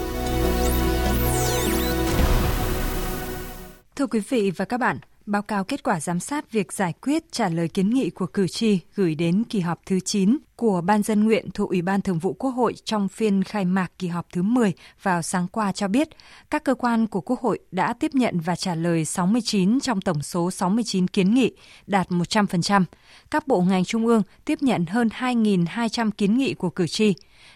Thưa 3.96 4.08
quý 4.08 4.20
vị 4.30 4.52
và 4.56 4.66
các 4.66 4.78
bạn, 4.78 4.98
báo 5.26 5.42
cáo 5.42 5.64
kết 5.64 5.84
quả 5.84 6.00
giám 6.00 6.20
sát 6.20 6.52
việc 6.52 6.74
giải 6.74 6.94
quyết 7.02 7.32
trả 7.32 7.50
lời 7.50 7.68
kiến 7.68 7.90
nghị 7.90 8.10
của 8.10 8.28
cử 8.28 8.48
tri 8.48 8.80
gửi 8.96 9.16
đến 9.16 9.44
kỳ 9.44 9.60
họp 9.60 9.80
thứ 9.86 10.00
9 10.00 10.38
của 10.56 10.82
Ban 10.82 11.04
dân 11.04 11.24
nguyện 11.24 11.52
thuộc 11.54 11.70
Ủy 11.70 11.82
ban 11.82 12.02
Thường 12.02 12.20
vụ 12.20 12.34
Quốc 12.34 12.52
hội 12.52 12.74
trong 12.86 13.08
phiên 13.08 13.44
khai 13.44 13.66
mạc 13.66 13.92
kỳ 14.00 14.08
họp 14.08 14.28
thứ 14.34 14.42
10 14.42 14.74
vào 15.02 15.22
sáng 15.22 15.48
qua 15.48 15.72
cho 15.72 15.88
biết, 15.88 16.10
các 16.52 16.64
cơ 16.64 16.76
quan 16.76 17.08
của 17.08 17.22
Quốc 17.22 17.40
hội 17.40 17.60
đã 17.72 17.94
tiếp 17.94 18.12
nhận 18.16 18.40
và 18.40 18.56
trả 18.56 18.76
lời 18.76 19.06
69 19.06 19.80
trong 19.80 20.02
tổng 20.02 20.22
số 20.22 20.52
69 20.52 21.08
kiến 21.08 21.34
nghị, 21.34 21.52
đạt 21.88 22.10
100%. 22.10 22.84
Các 23.32 23.48
bộ 23.48 23.62
ngành 23.62 23.86
trung 23.86 24.08
ương 24.08 24.24
tiếp 24.46 24.58
nhận 24.62 24.86
hơn 24.86 25.10
2.200 25.20 26.12
kiến 26.12 26.38
nghị 26.38 26.54
của 26.54 26.70
cử 26.70 26.88
tri, 26.88 27.14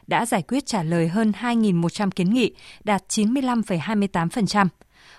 đã 0.08 0.26
giải 0.26 0.42
quyết 0.42 0.66
trả 0.66 0.84
lời 0.84 1.08
hơn 1.08 1.32
2.100 1.40 2.10
kiến 2.10 2.34
nghị, 2.34 2.54
đạt 2.84 3.04
95,28%. 3.10 4.68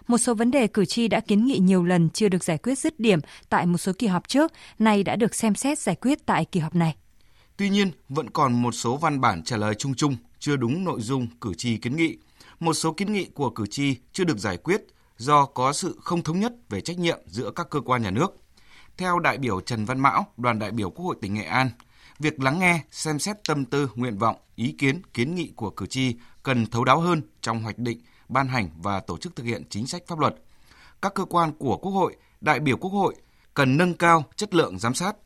Một 0.09 0.19
số 0.19 0.35
vấn 0.35 0.51
đề 0.51 0.67
cử 0.67 0.85
tri 0.85 1.09
đã 1.09 1.21
kiến 1.21 1.47
nghị 1.47 1.59
nhiều 1.59 1.85
lần 1.85 2.11
chưa 2.11 2.29
được 2.29 2.45
giải 2.45 2.59
quyết 2.59 2.79
dứt 2.79 3.01
điểm 3.01 3.21
tại 3.49 3.67
một 3.67 3.79
số 3.79 3.93
kỳ 3.99 4.07
họp 4.07 4.29
trước, 4.29 4.53
nay 4.79 5.03
đã 5.03 5.17
được 5.17 5.35
xem 5.35 5.55
xét 5.55 5.79
giải 5.79 5.95
quyết 5.95 6.27
tại 6.27 6.45
kỳ 6.45 6.61
họp 6.61 6.75
này. 6.75 6.97
Tuy 7.57 7.69
nhiên, 7.69 7.91
vẫn 8.09 8.31
còn 8.31 8.63
một 8.63 8.73
số 8.73 8.97
văn 8.97 9.21
bản 9.21 9.43
trả 9.43 9.57
lời 9.57 9.75
chung 9.75 9.95
chung, 9.95 10.17
chưa 10.39 10.57
đúng 10.57 10.85
nội 10.85 11.01
dung 11.01 11.27
cử 11.41 11.55
tri 11.55 11.77
kiến 11.77 11.97
nghị. 11.97 12.17
Một 12.61 12.75
số 12.75 12.93
kiến 12.93 13.13
nghị 13.13 13.25
của 13.25 13.51
cử 13.51 13.67
tri 13.67 13.97
chưa 14.13 14.25
được 14.25 14.39
giải 14.39 14.57
quyết 14.57 14.81
do 15.17 15.47
có 15.47 15.73
sự 15.73 15.99
không 16.01 16.23
thống 16.23 16.41
nhất 16.41 16.53
về 16.69 16.81
trách 16.81 16.99
nhiệm 16.99 17.19
giữa 17.27 17.51
các 17.51 17.71
cơ 17.71 17.81
quan 17.81 18.03
nhà 18.03 18.11
nước. 18.11 18.37
Theo 18.97 19.19
đại 19.19 19.39
biểu 19.39 19.61
Trần 19.61 19.85
Văn 19.85 20.01
Mão, 20.01 20.27
đoàn 20.37 20.59
đại 20.59 20.71
biểu 20.71 20.91
Quốc 20.91 21.05
hội 21.05 21.17
tỉnh 21.21 21.35
Nghệ 21.35 21.45
An, 21.45 21.71
việc 22.19 22.41
lắng 22.41 22.59
nghe, 22.59 22.81
xem 22.91 23.19
xét 23.19 23.37
tâm 23.47 23.65
tư, 23.65 23.91
nguyện 23.95 24.19
vọng, 24.19 24.37
ý 24.55 24.75
kiến, 24.79 25.03
kiến 25.15 25.35
nghị 25.35 25.53
của 25.57 25.71
cử 25.71 25.87
tri 25.87 26.15
cần 26.43 26.67
thấu 26.67 26.85
đáo 26.85 27.01
hơn 27.01 27.23
trong 27.41 27.63
hoạch 27.63 27.79
định 27.79 28.01
ban 28.31 28.49
hành 28.49 28.69
và 28.83 29.01
tổ 29.01 29.19
chức 29.19 29.37
thực 29.37 29.45
hiện 29.45 29.63
chính 29.71 29.87
sách 29.87 30.03
pháp 30.07 30.19
luật. 30.19 30.35
Các 31.03 31.15
cơ 31.15 31.25
quan 31.25 31.53
của 31.53 31.77
Quốc 31.77 31.93
hội, 31.93 32.17
đại 32.41 32.61
biểu 32.61 32.77
Quốc 32.77 32.91
hội 32.91 33.15
cần 33.55 33.77
nâng 33.77 33.95
cao 33.95 34.25
chất 34.37 34.55
lượng 34.55 34.79
giám 34.79 34.95
sát. 34.95 35.17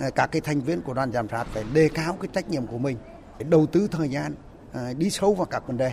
À, 0.00 0.10
các 0.14 0.26
cái 0.26 0.40
thành 0.40 0.60
viên 0.60 0.80
của 0.80 0.94
đoàn 0.94 1.12
giám 1.12 1.28
sát 1.28 1.44
phải 1.44 1.64
đề 1.72 1.88
cao 1.88 2.18
cái 2.20 2.28
trách 2.32 2.48
nhiệm 2.48 2.66
của 2.66 2.78
mình, 2.78 2.96
đầu 3.48 3.66
tư 3.66 3.88
thời 3.90 4.08
gian 4.08 4.34
à, 4.72 4.92
đi 4.98 5.10
sâu 5.10 5.34
vào 5.34 5.46
các 5.46 5.66
vấn 5.66 5.76
đề 5.76 5.92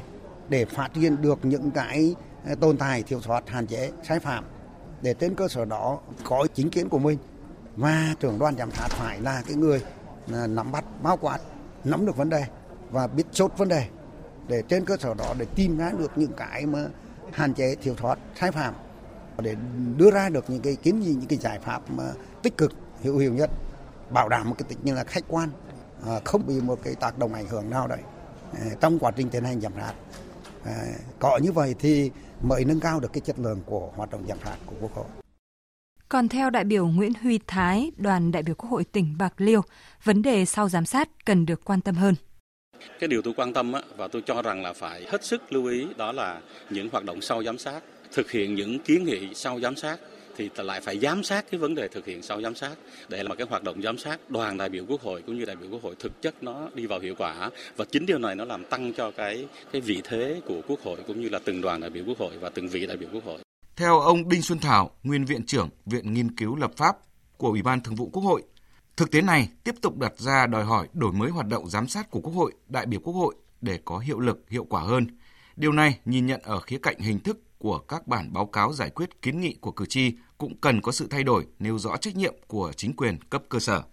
để 0.50 0.66
phát 0.66 0.96
hiện 0.96 1.22
được 1.22 1.46
những 1.46 1.72
cái 1.72 2.16
à, 2.46 2.56
tồn 2.56 2.78
tại 2.78 3.04
thiếu 3.04 3.22
sót 3.22 3.50
hạn 3.50 3.68
chế 3.68 3.92
sai 4.04 4.20
phạm 4.20 4.44
để 5.02 5.14
trên 5.14 5.36
cơ 5.36 5.48
sở 5.48 5.66
đó 5.66 6.00
có 6.24 6.48
chính 6.54 6.70
kiến 6.70 6.90
của 6.90 7.00
mình 7.00 7.18
và 7.76 8.16
trưởng 8.20 8.40
đoàn 8.40 8.58
giám 8.58 8.72
sát 8.72 8.88
phải 8.90 9.22
là 9.22 9.44
cái 9.48 9.56
người 9.56 9.84
nắm 10.28 10.72
bắt 10.72 10.86
bao 11.02 11.18
quát 11.18 11.40
nắm 11.84 12.06
được 12.06 12.18
vấn 12.18 12.30
đề 12.30 12.46
và 12.92 13.08
biết 13.08 13.24
chốt 13.32 13.52
vấn 13.58 13.68
đề 13.68 13.88
để 14.48 14.64
trên 14.68 14.86
cơ 14.86 14.98
sở 14.98 15.14
đó 15.14 15.34
để 15.38 15.46
tìm 15.56 15.78
ra 15.78 15.92
được 15.98 16.12
những 16.16 16.34
cái 16.38 16.66
mà 16.66 16.86
hạn 17.32 17.54
chế 17.54 17.76
thiếu 17.76 17.96
sót 18.02 18.16
sai 18.40 18.52
phạm 18.52 18.74
để 19.38 19.56
đưa 19.98 20.12
ra 20.12 20.30
được 20.30 20.50
những 20.50 20.62
cái 20.62 20.76
kiến 20.76 21.00
nghị 21.00 21.14
những 21.14 21.28
cái 21.28 21.40
giải 21.40 21.60
pháp 21.60 21.92
mà 21.92 22.04
tích 22.44 22.58
cực 22.58 22.74
hữu 23.04 23.18
hiệu 23.18 23.34
nhất 23.34 23.50
bảo 24.10 24.30
đảm 24.30 24.50
một 24.50 24.56
cái 24.58 24.66
tính 24.70 24.78
như 24.84 24.94
là 24.94 25.04
khách 25.04 25.24
quan 25.28 25.50
à, 26.08 26.20
không 26.26 26.48
bị 26.48 26.62
một 26.62 26.80
cái 26.84 26.96
tác 26.96 27.20
động 27.20 27.34
ảnh 27.34 27.48
hưởng 27.48 27.70
nào 27.70 27.88
đấy 27.88 28.00
à, 28.54 28.66
trong 28.80 29.00
quá 29.00 29.12
trình 29.12 29.30
tiến 29.30 29.44
hành 29.44 29.62
giám 29.62 29.74
sát 29.78 29.94
à, 30.66 30.86
có 31.20 31.40
như 31.44 31.52
vậy 31.52 31.76
thì 31.80 32.12
mới 32.42 32.66
nâng 32.66 32.80
cao 32.80 33.00
được 33.00 33.14
cái 33.14 33.22
chất 33.22 33.40
lượng 33.40 33.62
của 33.66 33.92
hoạt 33.96 34.12
động 34.12 34.26
giám 34.28 34.38
sát 34.44 34.56
của 34.66 34.76
quốc 34.82 34.94
hội 34.94 35.06
còn 36.10 36.30
theo 36.30 36.50
đại 36.50 36.64
biểu 36.64 36.88
Nguyễn 36.88 37.14
Huy 37.22 37.40
Thái, 37.48 37.92
đoàn 37.98 38.32
đại 38.32 38.44
biểu 38.44 38.56
Quốc 38.56 38.70
hội 38.70 38.84
tỉnh 38.84 39.16
Bạc 39.18 39.34
Liêu, 39.38 39.62
vấn 40.04 40.22
đề 40.22 40.46
sau 40.46 40.70
giám 40.70 40.86
sát 40.86 41.26
cần 41.26 41.46
được 41.46 41.66
quan 41.66 41.82
tâm 41.82 41.96
hơn. 41.96 42.16
Cái 43.00 43.08
điều 43.08 43.22
tôi 43.22 43.34
quan 43.34 43.54
tâm 43.54 43.74
và 43.98 44.08
tôi 44.08 44.22
cho 44.22 44.42
rằng 44.42 44.64
là 44.64 44.74
phải 44.74 45.06
hết 45.10 45.24
sức 45.24 45.54
lưu 45.54 45.66
ý 45.66 45.88
đó 45.98 46.12
là 46.12 46.42
những 46.70 46.90
hoạt 46.90 47.04
động 47.04 47.22
sau 47.22 47.44
giám 47.44 47.58
sát, 47.58 47.80
thực 48.12 48.32
hiện 48.32 48.56
những 48.56 48.80
kiến 48.80 49.04
nghị 49.04 49.34
sau 49.34 49.60
giám 49.60 49.76
sát 49.76 49.98
thì 50.38 50.50
lại 50.56 50.82
phải 50.82 51.00
giám 51.00 51.24
sát 51.24 51.46
cái 51.52 51.60
vấn 51.60 51.76
đề 51.76 51.88
thực 51.88 52.06
hiện 52.06 52.22
sau 52.22 52.42
giám 52.42 52.56
sát. 52.56 52.72
Để 53.10 53.24
mà 53.24 53.36
cái 53.36 53.48
hoạt 53.50 53.64
động 53.64 53.82
giám 53.82 53.98
sát. 53.98 54.20
Đoàn 54.30 54.58
đại 54.58 54.70
biểu 54.70 54.86
quốc 54.88 55.02
hội 55.02 55.22
cũng 55.26 55.40
như 55.40 55.46
đại 55.46 55.56
biểu 55.56 55.70
quốc 55.70 55.84
hội 55.84 55.96
thực 56.00 56.22
chất 56.22 56.44
nó 56.44 56.70
đi 56.74 56.86
vào 56.86 57.00
hiệu 57.00 57.16
quả. 57.18 57.50
Và 57.78 57.86
chính 57.92 58.06
điều 58.06 58.20
này 58.20 58.36
nó 58.36 58.46
làm 58.46 58.66
tăng 58.66 58.94
cho 58.94 59.12
cái 59.12 59.48
cái 59.72 59.82
vị 59.82 60.02
thế 60.04 60.42
của 60.46 60.62
quốc 60.68 60.80
hội 60.84 60.98
cũng 61.08 61.22
như 61.22 61.30
là 61.30 61.40
từng 61.46 61.62
đoàn 61.62 61.82
đại 61.82 61.90
biểu 61.90 62.04
quốc 62.08 62.18
hội 62.18 62.32
và 62.40 62.50
từng 62.50 62.68
vị 62.68 62.86
đại 62.86 62.98
biểu 62.98 63.10
quốc 63.14 63.26
hội. 63.26 63.40
Theo 63.76 64.00
ông 64.00 64.30
Đinh 64.30 64.42
Xuân 64.42 64.60
Thảo, 64.60 64.92
nguyên 65.04 65.26
viện 65.26 65.46
trưởng 65.46 65.70
Viện 65.86 66.14
Nghiên 66.14 66.36
cứu 66.36 66.56
Lập 66.56 66.72
pháp 66.78 66.96
của 67.38 67.50
Ủy 67.50 67.62
ban 67.62 67.82
Thường 67.82 67.96
vụ 67.96 68.10
Quốc 68.14 68.24
hội, 68.24 68.44
Thực 68.98 69.12
tế 69.12 69.22
này 69.22 69.50
tiếp 69.64 69.76
tục 69.82 69.98
đặt 69.98 70.14
ra 70.18 70.48
đòi 70.48 70.64
hỏi 70.64 70.88
đổi 70.94 71.12
mới 71.12 71.30
hoạt 71.30 71.48
động 71.48 71.68
giám 71.68 71.88
sát 71.88 72.12
của 72.12 72.20
Quốc 72.20 72.34
hội, 72.34 72.54
đại 72.68 72.86
biểu 72.86 73.00
Quốc 73.04 73.14
hội 73.14 73.36
để 73.62 73.80
có 73.86 73.98
hiệu 73.98 74.20
lực, 74.20 74.50
hiệu 74.50 74.66
quả 74.70 74.82
hơn. 74.82 75.08
Điều 75.56 75.72
này 75.72 76.00
nhìn 76.06 76.26
nhận 76.26 76.42
ở 76.44 76.60
khía 76.60 76.78
cạnh 76.82 77.00
hình 77.00 77.20
thức 77.20 77.38
của 77.60 77.78
các 77.78 78.08
bản 78.08 78.34
báo 78.34 78.46
cáo 78.46 78.74
giải 78.74 78.90
quyết 78.90 79.22
kiến 79.22 79.42
nghị 79.42 79.58
của 79.62 79.72
cử 79.72 79.86
tri 79.86 80.18
cũng 80.38 80.54
cần 80.62 80.82
có 80.82 80.92
sự 80.92 81.08
thay 81.10 81.24
đổi, 81.24 81.46
nêu 81.60 81.78
rõ 81.78 81.98
trách 81.98 82.16
nhiệm 82.16 82.34
của 82.48 82.72
chính 82.76 82.96
quyền 82.96 83.18
cấp 83.30 83.44
cơ 83.50 83.60
sở. 83.60 83.84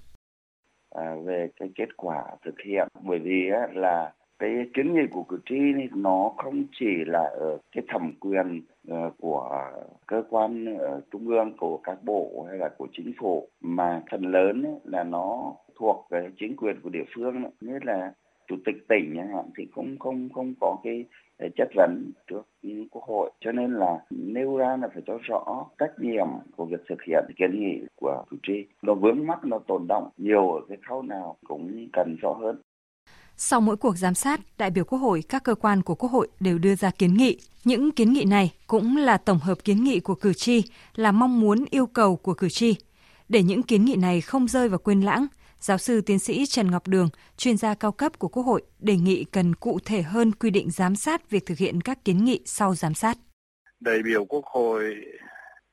À, 0.90 1.14
về 1.26 1.49
cái 1.61 1.69
kết 1.76 1.88
quả 1.97 2.23
thực 2.45 2.54
hiện, 2.66 2.88
bởi 3.09 3.19
vì 3.19 3.50
á, 3.52 3.80
là 3.80 4.12
cái 4.41 4.67
kiến 4.75 4.95
nghị 4.95 5.07
của 5.11 5.23
cử 5.23 5.39
tri 5.49 5.57
nó 5.95 6.33
không 6.37 6.65
chỉ 6.73 7.05
là 7.07 7.31
ở 7.41 7.59
cái 7.73 7.85
thẩm 7.89 8.13
quyền 8.21 8.63
ờ, 8.89 9.11
của 9.19 9.71
cơ 10.07 10.23
quan 10.31 10.77
ờ, 10.79 11.01
trung 11.11 11.29
ương 11.29 11.57
của 11.57 11.77
các 11.77 11.99
bộ 12.05 12.47
hay 12.49 12.59
là 12.59 12.69
của 12.69 12.87
chính 12.93 13.13
phủ 13.21 13.49
mà 13.61 14.03
phần 14.11 14.23
lớn 14.23 14.63
ấy, 14.63 14.75
là 14.85 15.05
nó 15.05 15.53
thuộc 15.77 16.07
cái 16.11 16.29
chính 16.39 16.57
quyền 16.57 16.81
của 16.83 16.91
địa 16.91 17.05
phương 17.15 17.45
như 17.61 17.79
là 17.83 18.13
chủ 18.49 18.57
tịch 18.65 18.89
tỉnh 18.89 19.17
thì 19.57 19.69
không 19.75 19.99
không 19.99 20.29
không 20.35 20.55
có 20.61 20.77
cái 20.85 21.05
ờ, 21.39 21.49
chất 21.57 21.69
vấn 21.75 22.13
trước 22.27 22.43
quốc 22.91 23.05
hội. 23.05 23.31
Cho 23.41 23.53
nên 23.53 23.73
là 23.75 23.99
nêu 24.11 24.57
ra 24.57 24.77
là 24.77 24.89
phải 24.95 25.03
cho 25.07 25.19
rõ 25.23 25.67
trách 25.79 25.93
nhiệm 25.99 26.27
của 26.57 26.65
việc 26.65 26.81
thực 26.89 27.03
hiện 27.03 27.25
kiến 27.37 27.61
nghị 27.61 27.81
của 27.97 28.25
cử 28.31 28.37
tri. 28.43 28.67
Nó 28.83 28.95
vướng 28.95 29.27
mắc 29.27 29.45
nó 29.45 29.59
tồn 29.59 29.87
động 29.89 30.09
nhiều 30.17 30.51
ở 30.51 30.61
cái 30.69 30.79
khâu 30.89 31.03
nào 31.03 31.37
cũng 31.47 31.89
cần 31.93 32.17
rõ 32.23 32.33
hơn 32.33 32.57
sau 33.43 33.61
mỗi 33.61 33.77
cuộc 33.77 33.97
giám 33.97 34.15
sát, 34.15 34.41
đại 34.59 34.71
biểu 34.71 34.85
Quốc 34.85 34.99
hội, 34.99 35.23
các 35.29 35.45
cơ 35.45 35.55
quan 35.55 35.83
của 35.83 35.95
Quốc 35.95 36.13
hội 36.13 36.29
đều 36.41 36.59
đưa 36.59 36.75
ra 36.75 36.91
kiến 36.91 37.15
nghị. 37.15 37.39
Những 37.65 37.91
kiến 37.91 38.13
nghị 38.13 38.25
này 38.25 38.53
cũng 38.67 38.97
là 38.97 39.17
tổng 39.17 39.39
hợp 39.39 39.65
kiến 39.65 39.85
nghị 39.85 40.01
của 40.01 40.15
cử 40.15 40.33
tri, 40.33 40.63
là 40.95 41.13
mong 41.13 41.41
muốn 41.41 41.65
yêu 41.71 41.87
cầu 41.87 42.17
của 42.17 42.35
cử 42.35 42.49
tri. 42.49 42.75
Để 43.29 43.43
những 43.43 43.63
kiến 43.63 43.85
nghị 43.85 43.97
này 43.97 44.21
không 44.21 44.49
rơi 44.49 44.69
vào 44.69 44.79
quên 44.79 45.01
lãng, 45.01 45.27
giáo 45.61 45.79
sư 45.79 46.01
tiến 46.01 46.19
sĩ 46.19 46.47
Trần 46.47 46.71
Ngọc 46.71 46.89
Đường, 46.89 47.09
chuyên 47.37 47.57
gia 47.57 47.75
cao 47.75 47.93
cấp 47.93 48.19
của 48.19 48.29
Quốc 48.29 48.43
hội, 48.43 48.63
đề 48.79 48.97
nghị 48.97 49.25
cần 49.25 49.55
cụ 49.55 49.79
thể 49.85 50.03
hơn 50.03 50.33
quy 50.33 50.51
định 50.51 50.71
giám 50.71 50.97
sát 50.97 51.31
việc 51.31 51.47
thực 51.47 51.59
hiện 51.59 51.81
các 51.81 52.05
kiến 52.05 52.25
nghị 52.25 52.41
sau 52.45 52.75
giám 52.75 52.95
sát. 52.95 53.19
Đại 53.81 53.99
biểu 54.05 54.25
Quốc 54.25 54.45
hội 54.45 54.95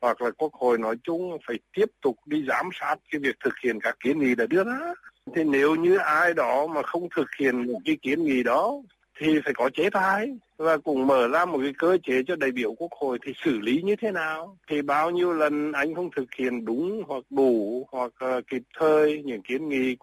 hoặc 0.02 0.22
là 0.22 0.32
Quốc 0.38 0.54
hội 0.54 0.78
nói 0.78 0.96
chung 1.04 1.38
phải 1.48 1.58
tiếp 1.76 1.86
tục 2.02 2.16
đi 2.26 2.46
giám 2.48 2.70
sát 2.82 2.96
cái 3.12 3.20
việc 3.20 3.36
thực 3.44 3.54
hiện 3.64 3.80
các 3.82 3.98
kiến 4.04 4.20
nghị 4.20 4.36
đã 4.36 4.46
đưa 4.46 4.64
ra 4.64 4.94
thì 5.36 5.44
nếu 5.44 5.76
như 5.76 5.98
ai 5.98 6.34
đó 6.34 6.68
mà 6.68 6.82
không 6.82 7.08
thực 7.16 7.28
hiện 7.40 7.68
một 7.68 7.80
cái 7.86 7.98
kiến 8.02 8.24
nghị 8.24 8.44
đó, 8.44 8.74
thì 9.20 9.28
phải 9.44 9.54
có 9.54 9.70
chế 9.74 9.90
tài 9.90 10.28
và 10.58 10.78
cũng 10.78 11.08
mở 11.08 11.28
ra 11.28 11.46
một 11.46 11.60
cái 11.62 11.74
cơ 11.78 11.98
chế 12.04 12.22
cho 12.28 12.36
đại 12.36 12.52
biểu 12.52 12.74
quốc 12.74 12.92
hội 13.00 13.20
thì 13.26 13.34
xử 13.46 13.60
lý 13.60 13.82
như 13.82 13.96
thế 14.02 14.12
nào? 14.12 14.58
Thì 14.70 14.82
bao 14.82 15.12
nhiêu 15.12 15.34
lần 15.34 15.72
anh 15.72 15.96
không 15.96 16.10
thực 16.16 16.34
hiện 16.40 16.66
đúng 16.66 17.04
hoặc 17.08 17.24
đủ 17.30 17.88
hoặc 17.92 18.12
ờ, 18.20 18.42
kịp 18.52 18.62
thời 18.80 19.24
những 19.26 19.42
kiến 19.42 19.70
nghị? 19.70 19.98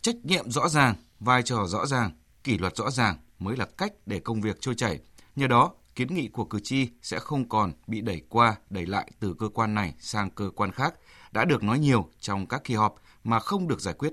Trách 0.00 0.16
nhiệm 0.22 0.50
rõ 0.50 0.68
ràng, 0.68 0.94
vai 1.20 1.42
trò 1.42 1.64
rõ 1.66 1.86
ràng, 1.86 2.10
kỷ 2.44 2.58
luật 2.58 2.76
rõ 2.76 2.90
ràng 2.90 3.16
mới 3.38 3.56
là 3.56 3.66
cách 3.78 3.92
để 4.06 4.20
công 4.20 4.40
việc 4.40 4.56
trôi 4.60 4.74
chảy. 4.74 4.98
Nhờ 5.36 5.46
đó, 5.46 5.72
kiến 5.94 6.14
nghị 6.14 6.28
của 6.28 6.44
cử 6.44 6.58
tri 6.62 6.88
sẽ 7.02 7.18
không 7.18 7.48
còn 7.48 7.72
bị 7.86 8.00
đẩy 8.00 8.22
qua, 8.28 8.54
đẩy 8.70 8.86
lại 8.86 9.10
từ 9.20 9.34
cơ 9.38 9.48
quan 9.48 9.74
này 9.74 9.94
sang 9.98 10.30
cơ 10.30 10.50
quan 10.56 10.72
khác. 10.72 10.94
Đã 11.32 11.44
được 11.44 11.62
nói 11.62 11.78
nhiều 11.78 12.08
trong 12.20 12.46
các 12.46 12.64
kỳ 12.64 12.74
họp 12.74 12.94
mà 13.24 13.38
không 13.40 13.68
được 13.68 13.80
giải 13.80 13.94
quyết. 13.98 14.12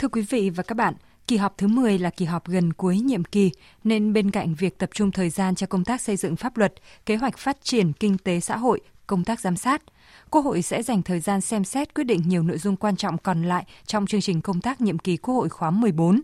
Thưa 0.00 0.08
quý 0.08 0.22
vị 0.22 0.50
và 0.50 0.62
các 0.62 0.74
bạn, 0.74 0.94
kỳ 1.26 1.36
họp 1.36 1.58
thứ 1.58 1.66
10 1.66 1.98
là 1.98 2.10
kỳ 2.10 2.24
họp 2.24 2.48
gần 2.48 2.72
cuối 2.72 2.98
nhiệm 2.98 3.24
kỳ, 3.24 3.50
nên 3.84 4.12
bên 4.12 4.30
cạnh 4.30 4.54
việc 4.54 4.78
tập 4.78 4.90
trung 4.94 5.12
thời 5.12 5.30
gian 5.30 5.54
cho 5.54 5.66
công 5.66 5.84
tác 5.84 6.00
xây 6.00 6.16
dựng 6.16 6.36
pháp 6.36 6.56
luật, 6.56 6.74
kế 7.06 7.16
hoạch 7.16 7.38
phát 7.38 7.56
triển 7.62 7.92
kinh 7.92 8.18
tế 8.18 8.40
xã 8.40 8.56
hội, 8.56 8.80
công 9.06 9.24
tác 9.24 9.40
giám 9.40 9.56
sát, 9.56 9.82
Quốc 10.30 10.44
hội 10.44 10.62
sẽ 10.62 10.82
dành 10.82 11.02
thời 11.02 11.20
gian 11.20 11.40
xem 11.40 11.64
xét 11.64 11.94
quyết 11.94 12.04
định 12.04 12.22
nhiều 12.26 12.42
nội 12.42 12.58
dung 12.58 12.76
quan 12.76 12.96
trọng 12.96 13.18
còn 13.18 13.42
lại 13.42 13.64
trong 13.86 14.06
chương 14.06 14.20
trình 14.20 14.40
công 14.40 14.60
tác 14.60 14.80
nhiệm 14.80 14.98
kỳ 14.98 15.16
Quốc 15.16 15.34
hội 15.34 15.48
khóa 15.48 15.70
14. 15.70 16.20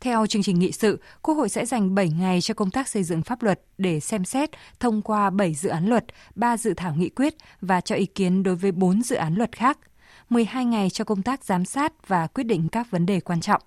Theo 0.00 0.26
chương 0.26 0.42
trình 0.42 0.58
nghị 0.58 0.72
sự, 0.72 1.00
Quốc 1.22 1.34
hội 1.34 1.48
sẽ 1.48 1.66
dành 1.66 1.94
7 1.94 2.08
ngày 2.08 2.40
cho 2.40 2.54
công 2.54 2.70
tác 2.70 2.88
xây 2.88 3.04
dựng 3.04 3.22
pháp 3.22 3.42
luật 3.42 3.60
để 3.78 4.00
xem 4.00 4.24
xét 4.24 4.50
thông 4.80 5.02
qua 5.02 5.30
7 5.30 5.54
dự 5.54 5.68
án 5.68 5.86
luật, 5.86 6.04
3 6.34 6.56
dự 6.56 6.74
thảo 6.74 6.94
nghị 6.94 7.08
quyết 7.08 7.34
và 7.60 7.80
cho 7.80 7.94
ý 7.94 8.06
kiến 8.06 8.42
đối 8.42 8.56
với 8.56 8.72
4 8.72 9.02
dự 9.02 9.16
án 9.16 9.34
luật 9.34 9.56
khác– 9.56 9.78
12 10.32 10.64
ngày 10.64 10.90
cho 10.90 11.04
công 11.04 11.22
tác 11.22 11.44
giám 11.44 11.64
sát 11.64 12.08
và 12.08 12.26
quyết 12.26 12.44
định 12.44 12.68
các 12.72 12.90
vấn 12.90 13.06
đề 13.06 13.20
quan 13.20 13.40
trọng. 13.40 13.62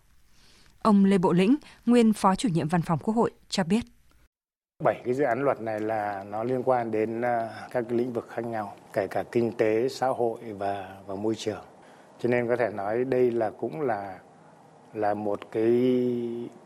Ông 0.82 1.06
Lê 1.06 1.18
Bộ 1.18 1.34
Lĩnh, 1.34 1.56
nguyên 1.86 2.14
Phó 2.14 2.36
chủ 2.36 2.50
nhiệm 2.50 2.68
Văn 2.68 2.82
phòng 2.82 3.00
Quốc 3.04 3.14
hội 3.14 3.32
cho 3.50 3.64
biết. 3.64 3.82
Bảy 4.84 5.02
cái 5.06 5.14
dự 5.14 5.24
án 5.24 5.44
luật 5.44 5.62
này 5.62 5.80
là 5.80 6.24
nó 6.24 6.44
liên 6.44 6.64
quan 6.64 6.92
đến 6.92 7.22
à, 7.22 7.50
các 7.72 7.92
lĩnh 7.92 8.14
vực 8.14 8.28
khác 8.30 8.46
nhau, 8.46 8.74
kể 8.94 9.08
cả 9.08 9.24
kinh 9.32 9.52
tế, 9.52 9.90
xã 9.90 10.08
hội 10.08 10.40
và 10.58 10.98
và 11.08 11.16
môi 11.16 11.36
trường. 11.36 11.64
Cho 12.20 12.30
nên 12.30 12.48
có 12.48 12.56
thể 12.56 12.70
nói 12.70 13.06
đây 13.06 13.32
là 13.32 13.50
cũng 13.50 13.82
là 13.82 14.20
là 14.94 15.14
một 15.14 15.40
cái 15.52 15.72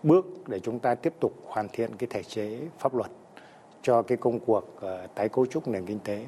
bước 0.04 0.26
để 0.48 0.60
chúng 0.60 0.80
ta 0.80 0.96
tiếp 0.96 1.14
tục 1.20 1.34
hoàn 1.46 1.68
thiện 1.74 1.96
cái 1.98 2.08
thể 2.10 2.24
chế 2.24 2.60
pháp 2.80 2.96
luật 2.96 3.12
cho 3.82 4.02
cái 4.02 4.18
công 4.18 4.40
cuộc 4.40 4.82
ờ, 4.82 5.08
tái 5.16 5.30
cấu 5.30 5.46
trúc 5.46 5.68
nền 5.68 5.86
kinh 5.86 6.00
tế, 6.00 6.26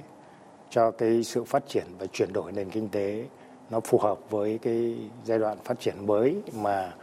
cho 0.69 0.91
cái 0.91 1.23
sự 1.23 1.43
phát 1.43 1.63
triển 1.67 1.85
và 1.99 2.05
chuyển 2.05 2.33
đổi 2.33 2.51
nền 2.51 2.69
kinh 2.69 2.89
tế 2.89 3.25
nó 3.71 3.79
phù 3.79 3.97
hợp 3.97 4.19
với 4.29 4.59
cái 4.61 4.95
giai 5.23 5.39
đoạn 5.39 5.57
phát 5.65 5.79
triển 5.79 6.05
mới 6.07 6.41
mà 6.53 6.93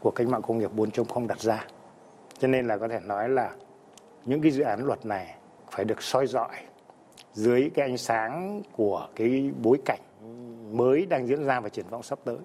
của 0.00 0.10
cách 0.10 0.28
mạng 0.28 0.42
công 0.42 0.58
nghiệp 0.58 0.70
4.0 0.76 1.26
đặt 1.26 1.40
ra. 1.40 1.64
Cho 2.38 2.48
nên 2.48 2.66
là 2.66 2.78
có 2.78 2.88
thể 2.88 3.00
nói 3.00 3.28
là 3.28 3.52
những 4.24 4.42
cái 4.42 4.50
dự 4.50 4.62
án 4.62 4.86
luật 4.86 5.06
này 5.06 5.34
phải 5.70 5.84
được 5.84 6.02
soi 6.02 6.26
dọi 6.26 6.48
dưới 7.34 7.70
cái 7.74 7.88
ánh 7.88 7.98
sáng 7.98 8.62
của 8.72 9.08
cái 9.16 9.50
bối 9.62 9.78
cảnh 9.84 10.00
mới 10.76 11.06
đang 11.06 11.26
diễn 11.26 11.44
ra 11.44 11.60
và 11.60 11.68
triển 11.68 11.88
vọng 11.90 12.02
sắp 12.02 12.18
tới. 12.24 12.36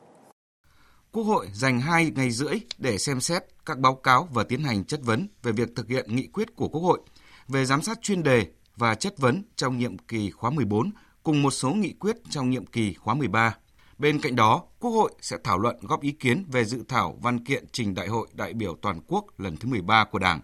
Quốc 1.12 1.24
hội 1.24 1.48
dành 1.54 1.80
2 1.80 2.12
ngày 2.16 2.32
rưỡi 2.32 2.56
để 2.78 2.98
xem 2.98 3.20
xét 3.20 3.44
các 3.66 3.80
báo 3.80 3.96
cáo 3.96 4.28
và 4.32 4.44
tiến 4.44 4.63
hành 4.63 4.84
chất 4.84 5.00
vấn 5.04 5.28
về 5.44 5.52
việc 5.52 5.70
thực 5.75 5.88
hiện 5.88 6.16
nghị 6.16 6.28
quyết 6.28 6.56
của 6.56 6.68
Quốc 6.68 6.82
hội 6.82 7.00
về 7.48 7.66
giám 7.66 7.82
sát 7.82 8.02
chuyên 8.02 8.24
đề 8.24 8.46
và 8.75 8.96
chất 8.96 9.18
vấn 9.18 9.44
trong 9.56 9.78
nhiệm 9.78 9.98
kỳ 9.98 10.32
khóa 10.32 10.50
14 10.50 10.92
cùng 11.24 11.42
một 11.42 11.52
số 11.52 11.70
nghị 11.74 11.94
quyết 11.94 12.16
trong 12.30 12.50
nhiệm 12.50 12.66
kỳ 12.66 12.94
khóa 12.94 13.13
13. 13.13 13.56
Bên 14.04 14.20
cạnh 14.20 14.36
đó, 14.36 14.64
Quốc 14.80 14.92
hội 14.92 15.12
sẽ 15.22 15.38
thảo 15.44 15.60
luận 15.60 15.76
góp 15.82 16.02
ý 16.02 16.12
kiến 16.12 16.46
về 16.52 16.66
dự 16.66 16.84
thảo 16.88 17.18
văn 17.22 17.44
kiện 17.44 17.66
trình 17.72 17.94
Đại 17.94 18.08
hội 18.08 18.28
đại 18.34 18.54
biểu 18.54 18.76
toàn 18.82 19.00
quốc 19.08 19.26
lần 19.38 19.58
thứ 19.58 19.70
13 19.70 20.06
của 20.06 20.20
Đảng, 20.20 20.40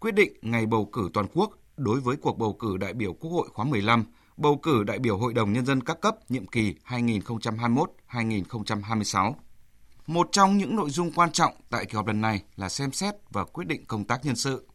quyết 0.00 0.14
định 0.14 0.32
ngày 0.42 0.66
bầu 0.66 0.88
cử 0.92 1.10
toàn 1.14 1.26
quốc 1.34 1.50
đối 1.76 2.00
với 2.00 2.16
cuộc 2.16 2.38
bầu 2.38 2.52
cử 2.52 2.76
đại 2.76 2.92
biểu 2.92 3.12
Quốc 3.12 3.30
hội 3.30 3.48
khóa 3.52 3.64
15, 3.64 4.04
bầu 4.36 4.60
cử 4.62 4.84
đại 4.84 4.98
biểu 4.98 5.18
Hội 5.18 5.34
đồng 5.34 5.52
Nhân 5.52 5.66
dân 5.66 5.80
các 5.80 6.00
cấp 6.00 6.16
nhiệm 6.28 6.46
kỳ 6.46 6.74
2021-2026. 6.88 9.34
Một 10.06 10.28
trong 10.32 10.56
những 10.56 10.76
nội 10.76 10.90
dung 10.90 11.12
quan 11.12 11.32
trọng 11.32 11.52
tại 11.70 11.84
kỳ 11.84 11.96
họp 11.96 12.06
lần 12.06 12.20
này 12.20 12.42
là 12.56 12.68
xem 12.68 12.92
xét 12.92 13.14
và 13.30 13.44
quyết 13.44 13.66
định 13.66 13.84
công 13.86 14.04
tác 14.04 14.24
nhân 14.24 14.36
sự. 14.36 14.68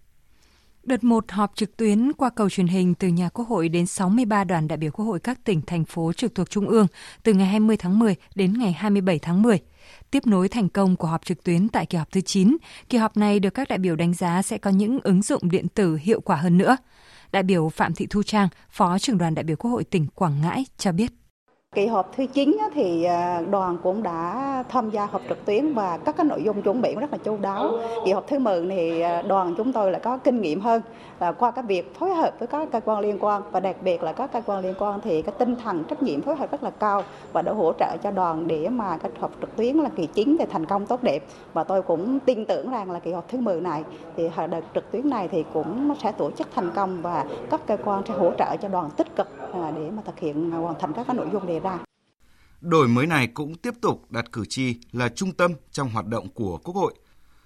Đợt 0.83 1.03
1 1.03 1.31
họp 1.31 1.51
trực 1.55 1.77
tuyến 1.77 2.13
qua 2.13 2.29
cầu 2.29 2.49
truyền 2.49 2.67
hình 2.67 2.93
từ 2.95 3.07
nhà 3.07 3.29
Quốc 3.29 3.47
hội 3.47 3.69
đến 3.69 3.85
63 3.85 4.43
đoàn 4.43 4.67
đại 4.67 4.77
biểu 4.77 4.91
Quốc 4.91 5.05
hội 5.05 5.19
các 5.19 5.43
tỉnh, 5.43 5.61
thành 5.61 5.85
phố 5.85 6.13
trực 6.13 6.35
thuộc 6.35 6.49
Trung 6.49 6.67
ương 6.67 6.87
từ 7.23 7.33
ngày 7.33 7.47
20 7.47 7.77
tháng 7.77 7.99
10 7.99 8.15
đến 8.35 8.53
ngày 8.59 8.71
27 8.71 9.19
tháng 9.19 9.41
10. 9.41 9.59
Tiếp 10.11 10.27
nối 10.27 10.49
thành 10.49 10.69
công 10.69 10.95
của 10.95 11.07
họp 11.07 11.25
trực 11.25 11.43
tuyến 11.43 11.69
tại 11.69 11.85
kỳ 11.85 11.97
họp 11.97 12.11
thứ 12.11 12.21
9, 12.21 12.57
kỳ 12.89 12.97
họp 12.97 13.17
này 13.17 13.39
được 13.39 13.49
các 13.49 13.67
đại 13.69 13.79
biểu 13.79 13.95
đánh 13.95 14.13
giá 14.13 14.41
sẽ 14.41 14.57
có 14.57 14.69
những 14.69 14.99
ứng 15.03 15.21
dụng 15.21 15.51
điện 15.51 15.67
tử 15.67 15.97
hiệu 16.01 16.21
quả 16.21 16.35
hơn 16.35 16.57
nữa. 16.57 16.77
Đại 17.31 17.43
biểu 17.43 17.69
Phạm 17.69 17.93
Thị 17.93 18.07
Thu 18.09 18.23
Trang, 18.23 18.47
Phó 18.69 18.99
trưởng 18.99 19.17
đoàn 19.17 19.35
đại 19.35 19.43
biểu 19.43 19.55
Quốc 19.55 19.71
hội 19.71 19.83
tỉnh 19.83 20.07
Quảng 20.15 20.41
Ngãi 20.41 20.65
cho 20.77 20.91
biết. 20.91 21.20
Kỳ 21.75 21.87
họp 21.87 22.11
thứ 22.17 22.25
9 22.25 22.57
thì 22.73 23.03
à, 23.03 23.41
đoàn 23.51 23.77
cũng 23.83 24.03
đã 24.03 24.63
tham 24.69 24.89
gia 24.89 25.05
họp 25.05 25.21
trực 25.29 25.45
tuyến 25.45 25.73
và 25.73 25.97
các 25.97 26.17
cái 26.17 26.25
nội 26.25 26.43
dung 26.43 26.61
chuẩn 26.61 26.81
bị 26.81 26.95
rất 26.95 27.11
là 27.11 27.17
chu 27.17 27.37
đáo. 27.41 27.71
Kỳ 28.05 28.11
họp 28.11 28.27
thứ 28.27 28.39
10 28.39 28.67
thì 28.69 29.01
à, 29.01 29.21
đoàn 29.21 29.55
chúng 29.57 29.73
tôi 29.73 29.91
là 29.91 29.99
có 29.99 30.17
kinh 30.17 30.41
nghiệm 30.41 30.61
hơn 30.61 30.81
là 31.19 31.31
qua 31.31 31.51
cái 31.51 31.63
việc 31.63 31.95
phối 31.95 32.13
hợp 32.13 32.39
với 32.39 32.47
các 32.47 32.67
cơ 32.71 32.79
quan 32.85 32.99
liên 32.99 33.17
quan 33.19 33.41
và 33.51 33.59
đặc 33.59 33.75
biệt 33.81 34.03
là 34.03 34.13
các 34.13 34.31
cơ 34.33 34.41
quan 34.45 34.63
liên 34.63 34.73
quan 34.79 34.99
thì 35.03 35.21
cái 35.21 35.35
tinh 35.37 35.55
thần 35.63 35.83
trách 35.83 36.03
nhiệm 36.03 36.21
phối 36.21 36.35
hợp 36.35 36.51
rất 36.51 36.63
là 36.63 36.69
cao 36.69 37.03
và 37.33 37.41
đã 37.41 37.51
hỗ 37.51 37.73
trợ 37.79 37.97
cho 38.03 38.11
đoàn 38.11 38.47
để 38.47 38.69
mà 38.69 38.97
cái 38.97 39.11
họp 39.19 39.31
trực 39.41 39.55
tuyến 39.55 39.75
là 39.75 39.89
kỳ 39.95 40.07
9 40.07 40.35
thì 40.39 40.45
thành 40.51 40.65
công 40.65 40.85
tốt 40.85 41.03
đẹp 41.03 41.23
và 41.53 41.63
tôi 41.63 41.81
cũng 41.81 42.19
tin 42.19 42.45
tưởng 42.45 42.71
rằng 42.71 42.91
là 42.91 42.99
kỳ 42.99 43.11
họp 43.11 43.27
thứ 43.27 43.37
10 43.37 43.61
này 43.61 43.83
thì 44.17 44.29
đợt 44.51 44.61
trực 44.75 44.91
tuyến 44.91 45.09
này 45.09 45.27
thì 45.27 45.43
cũng 45.53 45.93
sẽ 46.03 46.11
tổ 46.11 46.31
chức 46.31 46.47
thành 46.55 46.71
công 46.75 47.01
và 47.01 47.25
các 47.49 47.61
cơ 47.67 47.77
quan 47.85 48.03
sẽ 48.07 48.13
hỗ 48.13 48.31
trợ 48.37 48.55
cho 48.61 48.67
đoàn 48.67 48.89
tích 48.97 49.15
cực 49.15 49.27
à, 49.53 49.71
để 49.75 49.89
mà 49.95 50.01
thực 50.05 50.19
hiện 50.19 50.51
hoàn 50.51 50.75
thành 50.79 50.93
các 50.93 51.07
cái 51.07 51.15
nội 51.15 51.27
dung 51.33 51.47
đề. 51.47 51.60
Đổi 52.61 52.87
mới 52.87 53.07
này 53.07 53.27
cũng 53.27 53.55
tiếp 53.55 53.73
tục 53.81 54.11
đặt 54.11 54.31
cử 54.31 54.45
tri 54.45 54.75
là 54.91 55.09
trung 55.09 55.31
tâm 55.31 55.53
trong 55.71 55.89
hoạt 55.89 56.05
động 56.07 56.29
của 56.33 56.57
Quốc 56.57 56.75
hội, 56.75 56.93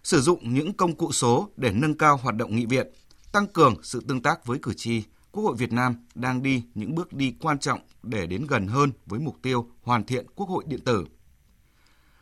sử 0.04 0.22
dụng 0.22 0.54
những 0.54 0.74
công 0.74 0.96
cụ 0.96 1.12
số 1.12 1.50
để 1.58 1.72
nâng 1.72 1.98
cao 1.98 2.18
hoạt 2.18 2.36
động 2.36 2.56
nghị 2.56 2.66
viện, 2.66 2.88
tăng 3.32 3.48
cường 3.48 3.76
sự 3.84 4.04
tương 4.08 4.22
tác 4.22 4.46
với 4.46 4.60
cử 4.62 4.74
tri. 4.74 5.04
Quốc 5.32 5.44
hội 5.44 5.56
Việt 5.58 5.72
Nam 5.72 5.96
đang 6.16 6.44
đi 6.44 6.64
những 6.74 6.96
bước 6.96 7.14
đi 7.14 7.36
quan 7.42 7.60
trọng 7.60 7.80
để 8.04 8.28
đến 8.28 8.48
gần 8.48 8.68
hơn 8.68 8.92
với 9.06 9.20
mục 9.20 9.38
tiêu 9.42 9.70
hoàn 9.82 10.04
thiện 10.04 10.26
Quốc 10.36 10.50
hội 10.50 10.64
điện 10.68 10.80
tử. 10.86 11.06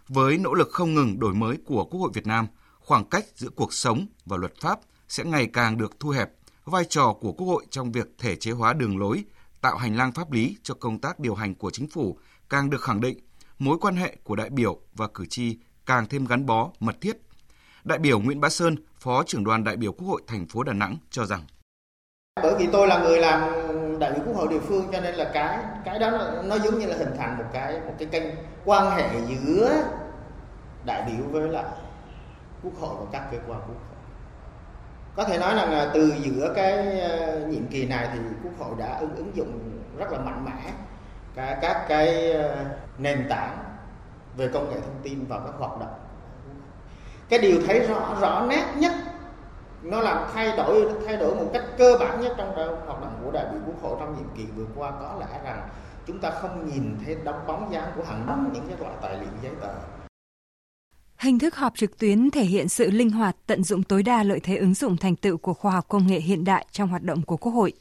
Với 0.08 0.38
nỗ 0.38 0.54
lực 0.54 0.70
không 0.72 0.94
ngừng 0.94 1.20
đổi 1.20 1.34
mới 1.34 1.58
của 1.66 1.86
Quốc 1.86 2.00
hội 2.00 2.12
Việt 2.14 2.28
Nam, 2.28 2.48
khoảng 2.80 3.06
cách 3.06 3.26
giữa 3.36 3.50
cuộc 3.50 3.74
sống 3.74 4.06
và 4.26 4.38
luật 4.38 4.54
pháp 4.62 4.80
sẽ 5.08 5.24
ngày 5.24 5.50
càng 5.54 5.78
được 5.78 6.00
thu 6.00 6.10
hẹp. 6.10 6.32
Vai 6.66 6.86
trò 6.86 7.14
của 7.22 7.32
Quốc 7.32 7.48
hội 7.48 7.66
trong 7.70 7.92
việc 7.92 8.16
thể 8.18 8.36
chế 8.36 8.52
hóa 8.52 8.74
đường 8.74 8.98
lối, 8.98 9.24
tạo 9.62 9.78
hành 9.78 9.96
lang 9.96 10.12
pháp 10.12 10.32
lý 10.32 10.58
cho 10.64 10.74
công 10.74 11.00
tác 11.00 11.20
điều 11.20 11.36
hành 11.36 11.56
của 11.56 11.72
chính 11.72 11.88
phủ 11.88 12.18
càng 12.54 12.70
được 12.70 12.82
khẳng 12.82 13.02
định, 13.02 13.18
mối 13.60 13.78
quan 13.82 13.96
hệ 13.96 14.16
của 14.24 14.36
đại 14.36 14.50
biểu 14.50 14.80
và 14.94 15.08
cử 15.14 15.26
tri 15.30 15.58
càng 15.86 16.06
thêm 16.10 16.26
gắn 16.26 16.46
bó, 16.46 16.70
mật 16.80 16.96
thiết. 17.02 17.18
Đại 17.84 18.00
biểu 18.00 18.20
Nguyễn 18.20 18.42
Bá 18.42 18.50
Sơn, 18.50 18.76
Phó 19.00 19.24
trưởng 19.24 19.44
đoàn 19.44 19.64
đại 19.64 19.78
biểu 19.78 19.92
Quốc 19.92 20.08
hội 20.08 20.22
thành 20.28 20.46
phố 20.46 20.64
Đà 20.64 20.74
Nẵng 20.74 20.98
cho 21.10 21.26
rằng 21.26 21.42
bởi 22.44 22.56
vì 22.60 22.68
tôi 22.72 22.88
là 22.88 23.04
người 23.04 23.20
làm 23.20 23.42
đại 24.00 24.12
biểu 24.12 24.24
quốc 24.26 24.36
hội 24.36 24.48
địa 24.50 24.60
phương 24.60 24.86
cho 24.92 25.02
nên 25.02 25.16
là 25.16 25.32
cái 25.34 25.60
cái 25.86 26.00
đó 26.00 26.10
nó, 26.12 26.42
nó 26.42 26.56
giống 26.60 26.80
như 26.80 26.86
là 26.86 26.96
hình 26.98 27.16
thành 27.18 27.38
một 27.38 27.44
cái 27.54 27.80
một 27.80 27.94
cái 28.00 28.08
kênh 28.12 28.24
quan 28.66 28.98
hệ 28.98 29.10
giữa 29.30 29.84
đại 30.86 31.04
biểu 31.08 31.28
với 31.32 31.50
lại 31.50 31.66
quốc 32.64 32.74
hội 32.80 32.96
và 33.00 33.06
các 33.12 33.28
cơ 33.32 33.38
quan 33.38 33.60
quốc 33.60 33.68
hội 33.68 33.98
có 35.16 35.24
thể 35.24 35.38
nói 35.38 35.56
rằng 35.56 35.72
là 35.72 35.92
từ 35.94 36.14
giữa 36.24 36.54
cái 36.56 37.00
ờ, 37.00 37.48
nhiệm 37.48 37.68
kỳ 37.68 37.86
này 37.86 38.10
thì 38.14 38.20
quốc 38.44 38.54
hội 38.60 38.76
đã 38.80 38.98
ứng 38.98 39.16
ứng 39.16 39.32
dụng 39.36 39.82
rất 39.98 40.12
là 40.12 40.20
mạnh 40.20 40.46
mẽ 40.46 40.74
các 41.36 41.60
các 41.62 41.86
cái 41.90 42.32
ờ, 42.32 42.66
nền 42.98 43.26
tảng 43.30 43.58
về 44.38 44.48
công 44.54 44.70
nghệ 44.70 44.80
thông 44.82 45.00
tin 45.04 45.26
vào 45.26 45.40
các 45.46 45.54
hoạt 45.58 45.80
động 45.80 45.94
cái 47.30 47.40
điều 47.40 47.62
thấy 47.68 47.80
rõ 47.80 48.18
rõ 48.22 48.46
nét 48.50 48.66
nhất 48.78 48.92
nó 49.84 50.02
làm 50.02 50.28
thay 50.34 50.58
đổi 50.58 50.90
thay 51.06 51.18
đổi 51.18 51.36
một 51.36 51.50
cách 51.54 51.64
cơ 51.78 51.98
bản 52.00 52.22
nhất 52.22 52.34
trong 52.38 52.56
hoạt 52.86 53.02
động 53.02 53.20
của 53.24 53.32
đại 53.32 53.46
biểu 53.52 53.62
quốc 53.66 53.82
hội 53.82 53.98
trong 54.00 54.16
nhiệm 54.18 54.28
kỳ 54.36 54.52
vừa 54.56 54.66
qua 54.76 54.92
có 54.92 55.18
lẽ 55.20 55.40
rằng 55.44 55.70
chúng 56.08 56.20
ta 56.20 56.32
không 56.32 56.70
nhìn 56.74 56.98
thấy 57.06 57.18
đóng 57.24 57.48
bóng 57.48 57.74
dáng 57.74 57.92
của 57.96 58.04
hàng 58.04 58.26
năm 58.28 58.50
những 58.54 58.68
cái 58.68 58.78
loại 58.80 58.94
tài 59.02 59.14
liệu 59.14 59.30
giấy 59.44 59.52
tờ 59.62 59.74
Hình 61.18 61.40
thức 61.40 61.56
họp 61.56 61.76
trực 61.76 61.98
tuyến 62.00 62.32
thể 62.32 62.44
hiện 62.44 62.70
sự 62.70 62.92
linh 62.92 63.10
hoạt, 63.10 63.36
tận 63.48 63.64
dụng 63.64 63.84
tối 63.84 64.04
đa 64.04 64.24
lợi 64.24 64.40
thế 64.44 64.58
ứng 64.58 64.74
dụng 64.74 64.98
thành 64.98 65.16
tựu 65.16 65.38
của 65.38 65.54
khoa 65.54 65.72
học 65.72 65.86
công 65.88 66.08
nghệ 66.08 66.20
hiện 66.20 66.44
đại 66.44 66.66
trong 66.72 66.90
hoạt 66.90 67.04
động 67.04 67.22
của 67.22 67.38
Quốc 67.38 67.52
hội. 67.52 67.74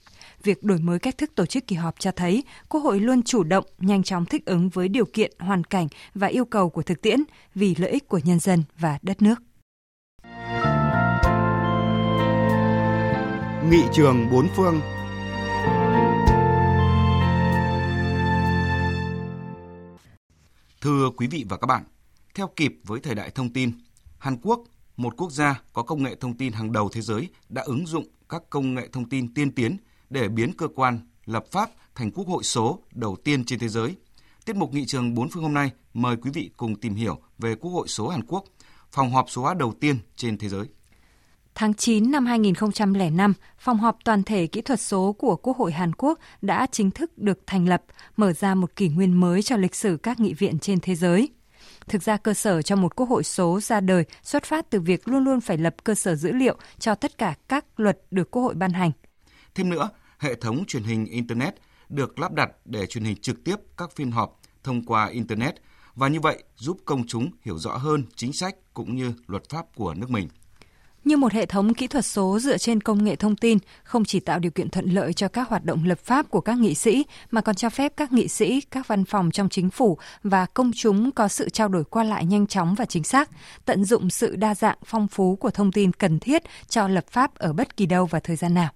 Việc 0.42 0.62
đổi 0.62 0.78
mới 0.78 0.98
cách 0.98 1.18
thức 1.18 1.34
tổ 1.34 1.46
chức 1.46 1.66
kỳ 1.66 1.76
họp 1.76 1.94
cho 1.98 2.10
thấy 2.10 2.44
Quốc 2.68 2.80
hội 2.80 3.00
luôn 3.00 3.22
chủ 3.22 3.42
động, 3.42 3.64
nhanh 3.78 4.02
chóng 4.02 4.26
thích 4.26 4.46
ứng 4.46 4.68
với 4.68 4.88
điều 4.88 5.04
kiện, 5.04 5.32
hoàn 5.38 5.64
cảnh 5.64 5.88
và 6.14 6.26
yêu 6.26 6.44
cầu 6.44 6.70
của 6.70 6.82
thực 6.82 7.02
tiễn 7.02 7.22
vì 7.54 7.74
lợi 7.74 7.90
ích 7.90 8.08
của 8.08 8.20
nhân 8.24 8.40
dân 8.40 8.62
và 8.78 8.98
đất 9.02 9.22
nước. 9.22 9.42
Nghị 13.70 13.82
trường 13.92 14.30
bốn 14.30 14.48
phương 14.56 14.80
Thưa 20.80 21.10
quý 21.16 21.26
vị 21.26 21.44
và 21.48 21.56
các 21.56 21.66
bạn, 21.66 21.84
theo 22.34 22.48
kịp 22.56 22.74
với 22.84 23.00
thời 23.00 23.14
đại 23.14 23.30
thông 23.30 23.52
tin, 23.52 23.72
Hàn 24.18 24.36
Quốc, 24.42 24.60
một 24.96 25.16
quốc 25.16 25.32
gia 25.32 25.60
có 25.72 25.82
công 25.82 26.02
nghệ 26.02 26.14
thông 26.20 26.36
tin 26.36 26.52
hàng 26.52 26.72
đầu 26.72 26.88
thế 26.92 27.00
giới, 27.00 27.28
đã 27.48 27.62
ứng 27.62 27.86
dụng 27.86 28.04
các 28.28 28.42
công 28.50 28.74
nghệ 28.74 28.88
thông 28.92 29.08
tin 29.08 29.34
tiên 29.34 29.54
tiến 29.54 29.76
để 30.12 30.28
biến 30.28 30.52
cơ 30.52 30.68
quan 30.74 31.00
lập 31.24 31.44
pháp 31.50 31.70
thành 31.94 32.10
quốc 32.10 32.28
hội 32.28 32.44
số 32.44 32.78
đầu 32.92 33.16
tiên 33.24 33.44
trên 33.44 33.58
thế 33.58 33.68
giới. 33.68 33.96
Tiết 34.44 34.56
mục 34.56 34.72
nghị 34.72 34.86
trường 34.86 35.14
bốn 35.14 35.28
phương 35.28 35.42
hôm 35.42 35.54
nay 35.54 35.70
mời 35.94 36.16
quý 36.16 36.30
vị 36.34 36.50
cùng 36.56 36.80
tìm 36.80 36.94
hiểu 36.94 37.18
về 37.38 37.54
quốc 37.54 37.70
hội 37.70 37.88
số 37.88 38.08
Hàn 38.08 38.22
Quốc, 38.26 38.44
phòng 38.90 39.10
họp 39.10 39.30
số 39.30 39.42
hóa 39.42 39.54
đầu 39.54 39.72
tiên 39.80 39.98
trên 40.16 40.38
thế 40.38 40.48
giới. 40.48 40.66
Tháng 41.54 41.74
9 41.74 42.10
năm 42.10 42.26
2005, 42.26 43.34
phòng 43.58 43.78
họp 43.78 43.98
toàn 44.04 44.22
thể 44.22 44.46
kỹ 44.46 44.60
thuật 44.60 44.80
số 44.80 45.12
của 45.12 45.36
Quốc 45.36 45.56
hội 45.56 45.72
Hàn 45.72 45.92
Quốc 45.94 46.18
đã 46.42 46.66
chính 46.72 46.90
thức 46.90 47.18
được 47.18 47.38
thành 47.46 47.68
lập, 47.68 47.82
mở 48.16 48.32
ra 48.32 48.54
một 48.54 48.76
kỷ 48.76 48.88
nguyên 48.88 49.20
mới 49.20 49.42
cho 49.42 49.56
lịch 49.56 49.74
sử 49.74 49.96
các 50.02 50.20
nghị 50.20 50.34
viện 50.34 50.58
trên 50.58 50.80
thế 50.80 50.94
giới. 50.94 51.28
Thực 51.88 52.02
ra 52.02 52.16
cơ 52.16 52.34
sở 52.34 52.62
cho 52.62 52.76
một 52.76 52.96
quốc 52.96 53.08
hội 53.08 53.24
số 53.24 53.60
ra 53.60 53.80
đời 53.80 54.04
xuất 54.22 54.44
phát 54.44 54.70
từ 54.70 54.80
việc 54.80 55.08
luôn 55.08 55.24
luôn 55.24 55.40
phải 55.40 55.58
lập 55.58 55.74
cơ 55.84 55.94
sở 55.94 56.14
dữ 56.14 56.32
liệu 56.32 56.56
cho 56.78 56.94
tất 56.94 57.18
cả 57.18 57.34
các 57.48 57.64
luật 57.80 57.98
được 58.10 58.30
quốc 58.30 58.42
hội 58.42 58.54
ban 58.54 58.72
hành. 58.72 58.90
Thêm 59.54 59.68
nữa, 59.68 59.90
hệ 60.22 60.34
thống 60.34 60.64
truyền 60.66 60.82
hình 60.82 61.06
Internet 61.06 61.54
được 61.88 62.18
lắp 62.18 62.32
đặt 62.32 62.50
để 62.64 62.86
truyền 62.86 63.04
hình 63.04 63.16
trực 63.16 63.44
tiếp 63.44 63.56
các 63.76 63.92
phiên 63.96 64.10
họp 64.10 64.40
thông 64.64 64.84
qua 64.84 65.06
Internet 65.06 65.54
và 65.94 66.08
như 66.08 66.20
vậy 66.20 66.42
giúp 66.56 66.78
công 66.84 67.06
chúng 67.06 67.30
hiểu 67.44 67.58
rõ 67.58 67.76
hơn 67.76 68.04
chính 68.16 68.32
sách 68.32 68.56
cũng 68.74 68.96
như 68.96 69.12
luật 69.26 69.48
pháp 69.48 69.66
của 69.74 69.94
nước 69.94 70.10
mình. 70.10 70.28
Như 71.04 71.16
một 71.16 71.32
hệ 71.32 71.46
thống 71.46 71.74
kỹ 71.74 71.86
thuật 71.86 72.04
số 72.04 72.38
dựa 72.38 72.58
trên 72.58 72.80
công 72.80 73.04
nghệ 73.04 73.16
thông 73.16 73.36
tin, 73.36 73.58
không 73.84 74.04
chỉ 74.04 74.20
tạo 74.20 74.38
điều 74.38 74.50
kiện 74.50 74.70
thuận 74.70 74.90
lợi 74.90 75.12
cho 75.12 75.28
các 75.28 75.48
hoạt 75.48 75.64
động 75.64 75.84
lập 75.84 75.98
pháp 75.98 76.30
của 76.30 76.40
các 76.40 76.58
nghị 76.58 76.74
sĩ, 76.74 77.04
mà 77.30 77.40
còn 77.40 77.54
cho 77.54 77.70
phép 77.70 77.92
các 77.96 78.12
nghị 78.12 78.28
sĩ, 78.28 78.60
các 78.60 78.88
văn 78.88 79.04
phòng 79.04 79.30
trong 79.30 79.48
chính 79.48 79.70
phủ 79.70 79.98
và 80.22 80.46
công 80.46 80.70
chúng 80.74 81.12
có 81.12 81.28
sự 81.28 81.48
trao 81.48 81.68
đổi 81.68 81.84
qua 81.84 82.04
lại 82.04 82.26
nhanh 82.26 82.46
chóng 82.46 82.74
và 82.74 82.84
chính 82.84 83.04
xác, 83.04 83.30
tận 83.64 83.84
dụng 83.84 84.10
sự 84.10 84.36
đa 84.36 84.54
dạng 84.54 84.78
phong 84.84 85.08
phú 85.08 85.36
của 85.36 85.50
thông 85.50 85.72
tin 85.72 85.92
cần 85.92 86.18
thiết 86.18 86.42
cho 86.68 86.88
lập 86.88 87.04
pháp 87.10 87.34
ở 87.34 87.52
bất 87.52 87.76
kỳ 87.76 87.86
đâu 87.86 88.06
và 88.06 88.20
thời 88.20 88.36
gian 88.36 88.54
nào. 88.54 88.70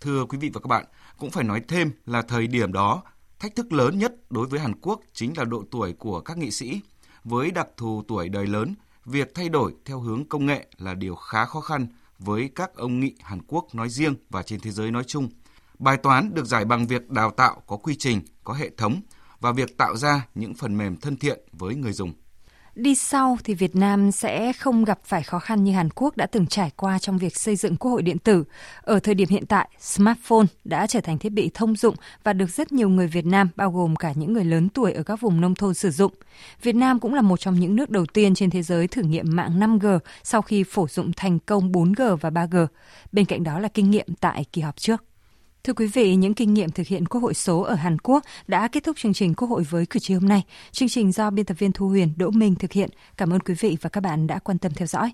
Thưa 0.00 0.24
quý 0.24 0.38
vị 0.38 0.50
và 0.54 0.60
các 0.60 0.68
bạn, 0.68 0.84
cũng 1.18 1.30
phải 1.30 1.44
nói 1.44 1.62
thêm 1.68 1.92
là 2.06 2.22
thời 2.22 2.46
điểm 2.46 2.72
đó, 2.72 3.02
thách 3.38 3.56
thức 3.56 3.72
lớn 3.72 3.98
nhất 3.98 4.14
đối 4.30 4.46
với 4.46 4.60
Hàn 4.60 4.80
Quốc 4.80 5.00
chính 5.12 5.32
là 5.36 5.44
độ 5.44 5.64
tuổi 5.70 5.92
của 5.92 6.20
các 6.20 6.38
nghị 6.38 6.50
sĩ. 6.50 6.80
Với 7.24 7.50
đặc 7.50 7.68
thù 7.76 8.02
tuổi 8.08 8.28
đời 8.28 8.46
lớn, 8.46 8.74
việc 9.04 9.34
thay 9.34 9.48
đổi 9.48 9.74
theo 9.84 10.00
hướng 10.00 10.28
công 10.28 10.46
nghệ 10.46 10.66
là 10.78 10.94
điều 10.94 11.14
khá 11.14 11.44
khó 11.44 11.60
khăn 11.60 11.86
với 12.18 12.50
các 12.54 12.74
ông 12.74 13.00
nghị 13.00 13.14
Hàn 13.20 13.40
Quốc 13.46 13.74
nói 13.74 13.88
riêng 13.88 14.14
và 14.30 14.42
trên 14.42 14.60
thế 14.60 14.70
giới 14.70 14.90
nói 14.90 15.04
chung. 15.04 15.28
Bài 15.78 15.96
toán 15.96 16.34
được 16.34 16.46
giải 16.46 16.64
bằng 16.64 16.86
việc 16.86 17.10
đào 17.10 17.30
tạo 17.30 17.62
có 17.66 17.76
quy 17.76 17.96
trình, 17.96 18.22
có 18.44 18.54
hệ 18.54 18.70
thống 18.76 19.00
và 19.40 19.52
việc 19.52 19.76
tạo 19.76 19.96
ra 19.96 20.26
những 20.34 20.54
phần 20.54 20.76
mềm 20.78 20.96
thân 20.96 21.16
thiện 21.16 21.40
với 21.52 21.74
người 21.74 21.92
dùng. 21.92 22.12
Đi 22.74 22.94
sau 22.94 23.38
thì 23.44 23.54
Việt 23.54 23.76
Nam 23.76 24.12
sẽ 24.12 24.52
không 24.52 24.84
gặp 24.84 25.00
phải 25.04 25.22
khó 25.22 25.38
khăn 25.38 25.64
như 25.64 25.72
Hàn 25.72 25.88
Quốc 25.94 26.16
đã 26.16 26.26
từng 26.26 26.46
trải 26.46 26.70
qua 26.76 26.98
trong 26.98 27.18
việc 27.18 27.36
xây 27.36 27.56
dựng 27.56 27.76
quốc 27.76 27.90
hội 27.90 28.02
điện 28.02 28.18
tử. 28.18 28.44
Ở 28.82 29.00
thời 29.00 29.14
điểm 29.14 29.28
hiện 29.28 29.46
tại, 29.46 29.68
smartphone 29.80 30.46
đã 30.64 30.86
trở 30.86 31.00
thành 31.00 31.18
thiết 31.18 31.32
bị 31.32 31.50
thông 31.54 31.76
dụng 31.76 31.94
và 32.24 32.32
được 32.32 32.50
rất 32.50 32.72
nhiều 32.72 32.88
người 32.88 33.06
Việt 33.06 33.26
Nam, 33.26 33.48
bao 33.56 33.70
gồm 33.70 33.96
cả 33.96 34.12
những 34.14 34.32
người 34.32 34.44
lớn 34.44 34.68
tuổi 34.68 34.92
ở 34.92 35.02
các 35.02 35.20
vùng 35.20 35.40
nông 35.40 35.54
thôn 35.54 35.74
sử 35.74 35.90
dụng. 35.90 36.12
Việt 36.62 36.74
Nam 36.74 37.00
cũng 37.00 37.14
là 37.14 37.22
một 37.22 37.40
trong 37.40 37.60
những 37.60 37.76
nước 37.76 37.90
đầu 37.90 38.06
tiên 38.06 38.34
trên 38.34 38.50
thế 38.50 38.62
giới 38.62 38.88
thử 38.88 39.02
nghiệm 39.02 39.36
mạng 39.36 39.60
5G 39.60 39.98
sau 40.22 40.42
khi 40.42 40.64
phổ 40.64 40.88
dụng 40.88 41.12
thành 41.16 41.38
công 41.38 41.72
4G 41.72 42.16
và 42.16 42.30
3G. 42.30 42.66
Bên 43.12 43.24
cạnh 43.24 43.44
đó 43.44 43.58
là 43.58 43.68
kinh 43.68 43.90
nghiệm 43.90 44.06
tại 44.20 44.44
kỳ 44.52 44.62
họp 44.62 44.76
trước. 44.76 45.04
Thưa 45.64 45.72
quý 45.72 45.86
vị, 45.86 46.14
những 46.16 46.34
kinh 46.34 46.54
nghiệm 46.54 46.70
thực 46.70 46.86
hiện 46.86 47.06
Quốc 47.06 47.20
hội 47.20 47.34
số 47.34 47.60
ở 47.60 47.74
Hàn 47.74 47.98
Quốc 47.98 48.24
đã 48.46 48.68
kết 48.68 48.84
thúc 48.84 48.96
chương 48.98 49.12
trình 49.12 49.34
Quốc 49.34 49.48
hội 49.48 49.62
với 49.62 49.86
cử 49.86 50.00
tri 50.00 50.14
hôm 50.14 50.28
nay. 50.28 50.42
Chương 50.72 50.88
trình 50.88 51.12
do 51.12 51.30
biên 51.30 51.44
tập 51.44 51.54
viên 51.58 51.72
Thu 51.72 51.88
Huyền, 51.88 52.12
Đỗ 52.16 52.30
Minh 52.30 52.54
thực 52.54 52.72
hiện. 52.72 52.90
Cảm 53.16 53.32
ơn 53.32 53.40
quý 53.40 53.54
vị 53.60 53.76
và 53.80 53.90
các 53.90 54.00
bạn 54.00 54.26
đã 54.26 54.38
quan 54.38 54.58
tâm 54.58 54.72
theo 54.72 54.86
dõi. 54.86 55.08